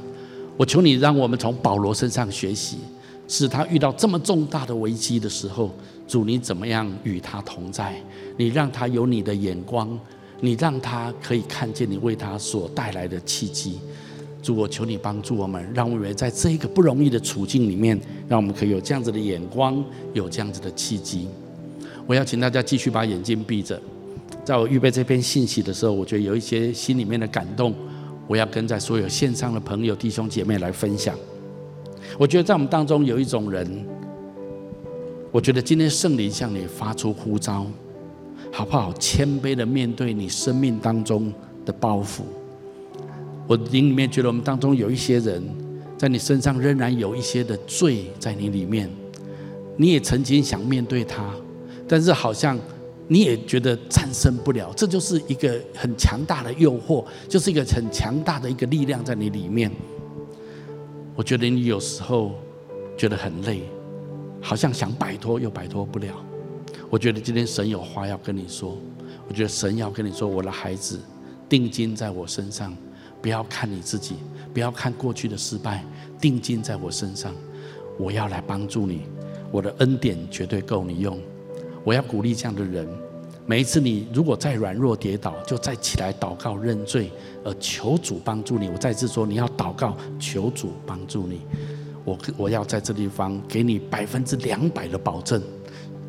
[0.60, 2.80] 我求你，让我们从保罗身上学习，
[3.30, 5.74] 是他遇到这么重大的危机的时候，
[6.05, 7.95] 主你怎么样与他同在？
[8.36, 9.97] 你让他有你的眼光，
[10.41, 13.80] 你让他可以看见你为他所带来的契机。
[14.43, 17.97] 主，我求你帮助我们，让我们在这一个不容易的处境里面，
[18.28, 19.82] 让我们可以有这样子的眼光，
[20.12, 21.30] 有这样子的契机。
[22.05, 23.82] 我要请大家继续把眼睛闭着，
[24.43, 27.74] 在我预备这篇信息的时候，我觉得有一些心里面的感动。
[28.30, 31.17] 我要跟在所有线上的朋友、弟兄姐妹来分享。
[32.15, 33.67] 我觉得在我们当中有一种人，
[35.32, 37.65] 我觉得今天圣灵向你发出呼召，
[38.51, 38.93] 好不好？
[38.99, 41.34] 谦卑的面对你生命当中
[41.65, 42.21] 的包袱。
[43.47, 45.43] 我灵里面觉得我们当中有一些人，
[45.97, 48.88] 在你身上仍然有一些的罪在你里面，
[49.75, 51.34] 你也曾经想面对他，
[51.88, 52.59] 但是好像。
[53.12, 59.72] 你也觉得战胜不了，这就是一个很强大的诱惑，就是一个很强大的一个力量在你里面。
[61.16, 62.36] 我觉得你有时候
[62.95, 63.64] 觉得很累，
[64.39, 66.14] 好像想摆脱又摆脱不了。
[66.88, 68.78] 我觉得今天神有话要跟你说，
[69.28, 70.99] 我觉得神要跟你说，我的孩子，
[71.49, 72.78] 定睛在我身上，
[73.24, 74.18] 不要看你自己，
[74.53, 75.84] 不要看过去的失败，
[76.22, 77.34] 定睛在我身上，
[77.97, 79.01] 我要来帮助你，
[79.51, 81.20] 我的恩典绝对够你用。
[81.84, 82.88] 我要鼓励这样的人，
[83.45, 87.11] 每一次你如果再软弱跌倒，就再起来祷告认罪，
[87.43, 88.69] 而求主帮助你。
[88.69, 91.41] 我再次说，你要祷告，求主帮助你。
[92.05, 95.41] 我我要在这地方给你百分之两百的保证，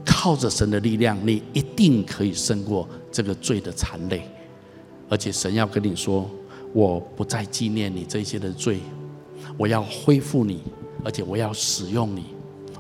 [0.05, 4.23] 靠着神的力量，你一定可以胜过这个罪的残累。
[5.09, 6.31] 而且神要跟你说，
[6.73, 8.79] 我不再纪念你这些的罪，
[9.57, 10.63] 我要恢复你，
[11.05, 12.27] 而且我要使用你。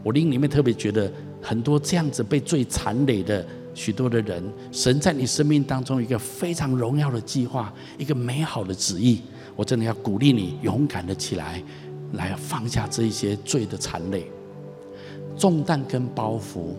[0.02, 1.12] 我灵里面特别觉得，
[1.42, 9.22] 很多这样子被罪残累的许多的人，神在你生命当中一个非常荣耀的计划，一个美好的旨意。
[9.56, 11.62] 我真的要鼓励你勇敢的起来，
[12.12, 14.30] 来放下这一些罪的残累、
[15.36, 16.74] 重担跟包袱。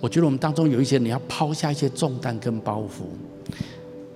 [0.00, 3.04] 我觉得我们当中有一些，你要抛下一些重担跟包袱。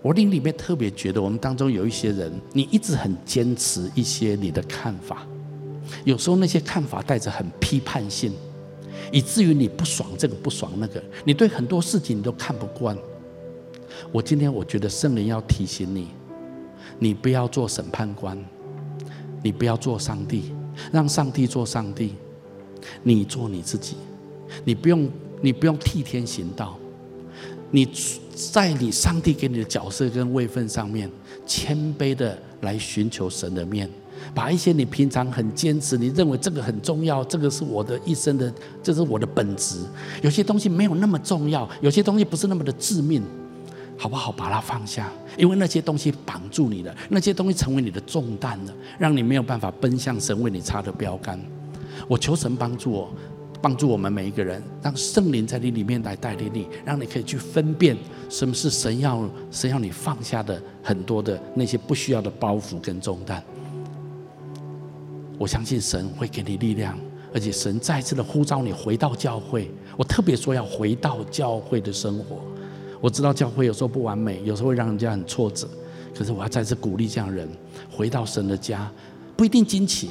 [0.02, 5.26] 我灵里面特别觉得，我们当中有一些人，你一直很坚持一些你的看法，
[6.04, 8.32] 有时候那些看法带着很批判性，
[9.10, 12.96] 以至于你不爽这个不爽那个，你对很多事情你都看不惯。
[14.12, 16.08] 我今天我觉得圣灵要提醒你，
[16.98, 18.38] 你不要做审判官，
[19.42, 20.54] 你不要做上帝，
[20.92, 22.14] 让上帝做上帝，
[23.02, 23.96] 你做你自己，
[24.64, 26.78] 你不用你不用替天行道，
[27.70, 27.88] 你。
[28.52, 31.10] 在你上帝给你的角色跟位分上面，
[31.44, 33.90] 谦卑的来寻求神的面，
[34.34, 38.52] 把一些你平常很坚持，你认为这个很重要，这个是我的一生的，
[38.82, 39.76] 这是我的本质。
[40.22, 43.22] 有些东西没有那么重要，有些东西不是那么的致命，
[43.96, 44.30] 好不好？
[44.32, 51.40] 把它放下，因为那些东西绑住你了，那些东西成为你的重担了，让你没有办法奔向神为你插的标杆。
[52.08, 53.10] 我求神帮助我。
[53.62, 57.94] 帮助我们每一个人，让圣灵在你里面来带领你，让你可以去分辨
[58.30, 63.44] 什么是神要神要你放下的很多的那些不需要的包袱跟重担。
[65.40, 66.98] 我相信神会给你力量，
[67.32, 69.70] 而且神再次的呼召你回到教会。
[69.96, 72.42] 我特别说要回到教会的生活。
[73.00, 75.66] 我知道教会有时候不完美，有时候会让人家很挫折，
[76.14, 77.48] 可是我要再次鼓励这样的人
[77.90, 78.92] 回到神的家，
[79.34, 80.10] 不一定惊奇。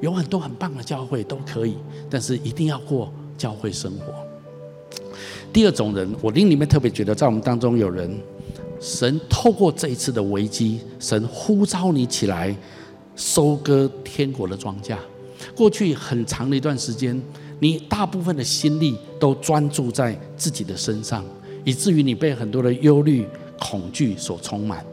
[0.00, 1.76] 有很多很棒的教会都可以，
[2.08, 4.14] 但是一定要过教会生活。
[5.52, 8.18] 第二种人，我灵里面特别觉得，在我们当中有人，
[8.80, 12.56] 神透过这一次的危机，神呼召你起来
[13.16, 14.96] 收割天国的庄稼。
[15.54, 17.20] 过去很长的一段时间，
[17.58, 21.24] 你大部分的心力都专注在自己的身上，
[21.64, 23.26] 以至于你被很多的忧虑、
[23.58, 24.84] 恐惧所充满。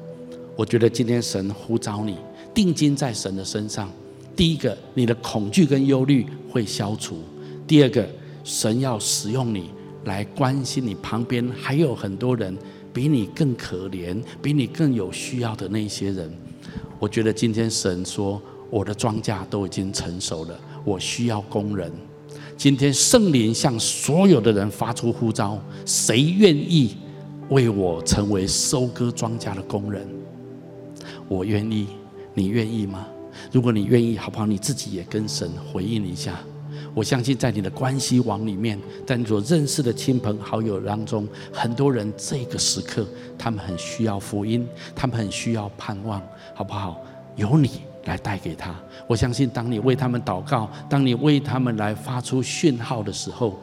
[0.56, 2.18] 我觉得今天神呼召你，
[2.54, 3.90] 定睛在神的身上。
[4.36, 7.16] 第一个，你的恐惧跟忧虑会消除；
[7.68, 8.08] 第二个，
[8.44, 9.70] 神要使用你
[10.06, 12.58] 来关心你旁边还有很多人
[12.94, 16.32] 比你更可怜、比你更有需要的那些人。
[17.00, 21.90] 我觉得今天神说，我的庄稼都已经成熟了，我需要工人。
[22.58, 26.98] 今天圣灵向所有的人发出呼召：谁愿意
[27.50, 30.06] 为我成为收割庄稼的工人？
[31.30, 31.88] 我愿意，
[32.34, 33.08] 你愿意吗？
[33.50, 34.46] 如果你愿意，好不好？
[34.46, 36.38] 你自己也跟神回应一下。
[36.94, 43.06] 我相信在你的关系网里面，在你所认识的亲朋好友当中，很多人这个时刻
[43.38, 46.22] 他们很需要福音，他们很需要盼望，
[46.60, 47.00] 好不好？
[47.38, 48.76] 由你来带给他。
[49.08, 53.58] 我相信，当你为他们祷告，当你为他们来发出讯号的时候，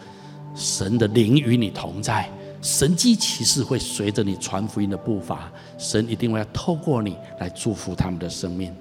[0.55, 2.27] 神的灵与你同在，
[2.63, 8.75] 神迹奇事会随着你传福音的步伐，神一定会要透过你来祝福他们的生命。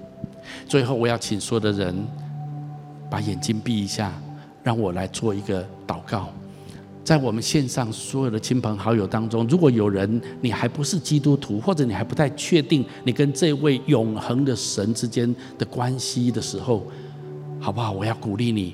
[0.65, 1.93] 最后，我要请所有的人
[3.09, 4.13] 把眼睛闭一下，
[4.63, 6.29] 让我来做一个祷告。
[7.05, 16.87] 在我们线上所有的亲朋好友当中，如果有人你还不是基督徒，或者你还不太确定你跟这位永恒的神之间的关系的时候，
[17.59, 17.91] 好不好？
[17.91, 18.73] 我要鼓励你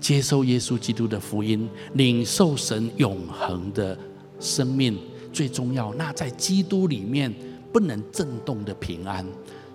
[0.00, 3.96] 接受耶稣基督的福音，领受神永恒的
[4.40, 4.98] 生命。
[5.32, 7.32] 最重要，那在基督里面
[7.72, 9.24] 不能震动的平安。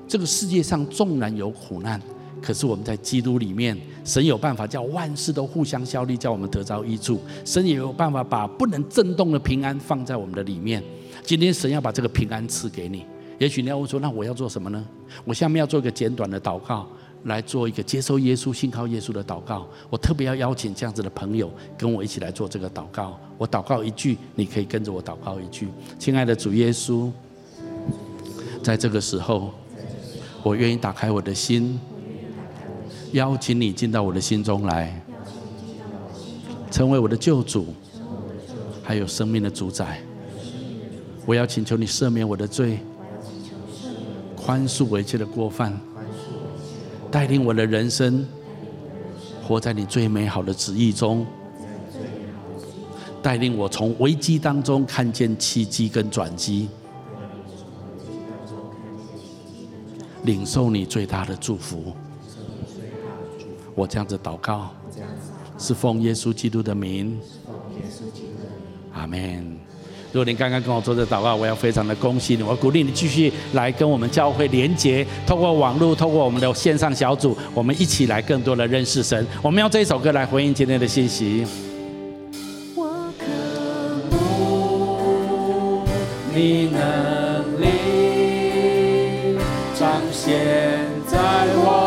[0.06, 2.02] 这个世界上纵然有苦难，
[2.46, 7.20] 可是我们在基督里面，神有办法叫万事都互相效力，叫我们得着益处。
[7.43, 10.84] 神也有办法把不能震动的平安放在我们的里面。
[11.24, 13.04] 今天神要把这个平安赐给你。
[13.39, 14.86] 也许你要问说：“那我要做什么呢？”
[15.26, 16.88] 我下面要做一个简短的祷告，
[17.24, 19.68] 来做一个接受耶稣、信靠耶稣的祷告。
[19.89, 23.20] 我特别要邀请这样子的朋友跟我一起来做这个祷告。
[23.39, 25.68] 我祷告一句，你可以跟着我祷告一句。
[25.98, 27.10] 亲爱的主耶稣，
[28.62, 29.52] 在这个时候。
[30.43, 31.80] 我愿意打开我的心，
[33.16, 35.01] 邀请你进到我的心中来，
[36.70, 37.74] 成为我的救主，
[38.84, 40.01] 还有生命的主宰。
[41.26, 42.80] 我要请求你赦免我的罪，
[44.36, 45.74] 宽恕我一切的过犯，
[47.09, 48.28] 带领我的人生
[49.47, 51.26] 活在你最美好的旨意中，
[53.24, 56.68] 带领我从危机当中看见奇迹跟转机。
[60.24, 61.95] 领受你最大的祝福，
[63.76, 64.71] 我这样子祷告，
[65.59, 67.19] 是奉耶稣基督的名。
[68.93, 69.57] 阿门。
[70.13, 79.28] 如果您刚刚跟我做这祷告，我要非常的恭喜你，我鼓励你继续来跟我们教会连接，透过网络，透过我们的线上小组，我们一起来更多的认识神。
[79.41, 81.45] 我们用这一首歌来回应今天的信息。
[82.76, 83.26] 我渴
[84.15, 85.84] 慕
[86.34, 87.65] 你能力
[89.78, 91.17] 彰显在
[91.57, 91.85] 我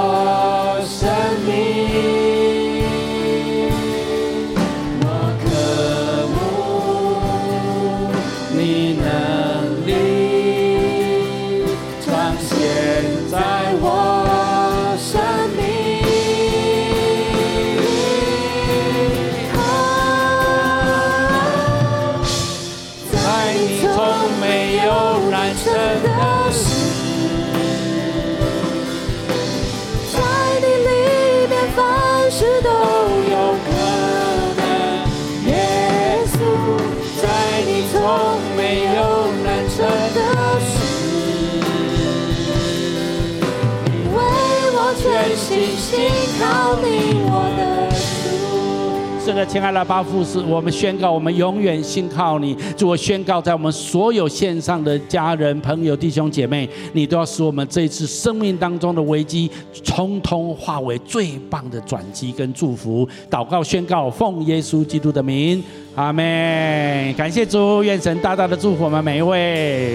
[49.46, 52.56] 亲爱的八福士，我们宣告，我们永远信靠你。
[52.76, 59.50] 主，我宣告，在我们所有线上的家人、朋友、弟兄姐妹，你都要使我们这一次生命当中的危机，
[59.84, 63.08] 通通化为最棒的转机跟祝福。
[63.30, 65.62] 祷告宣告，奉耶稣基督的名，
[65.94, 67.14] 阿门。
[67.14, 69.86] 感谢主，愿神大大的祝福我们每一位。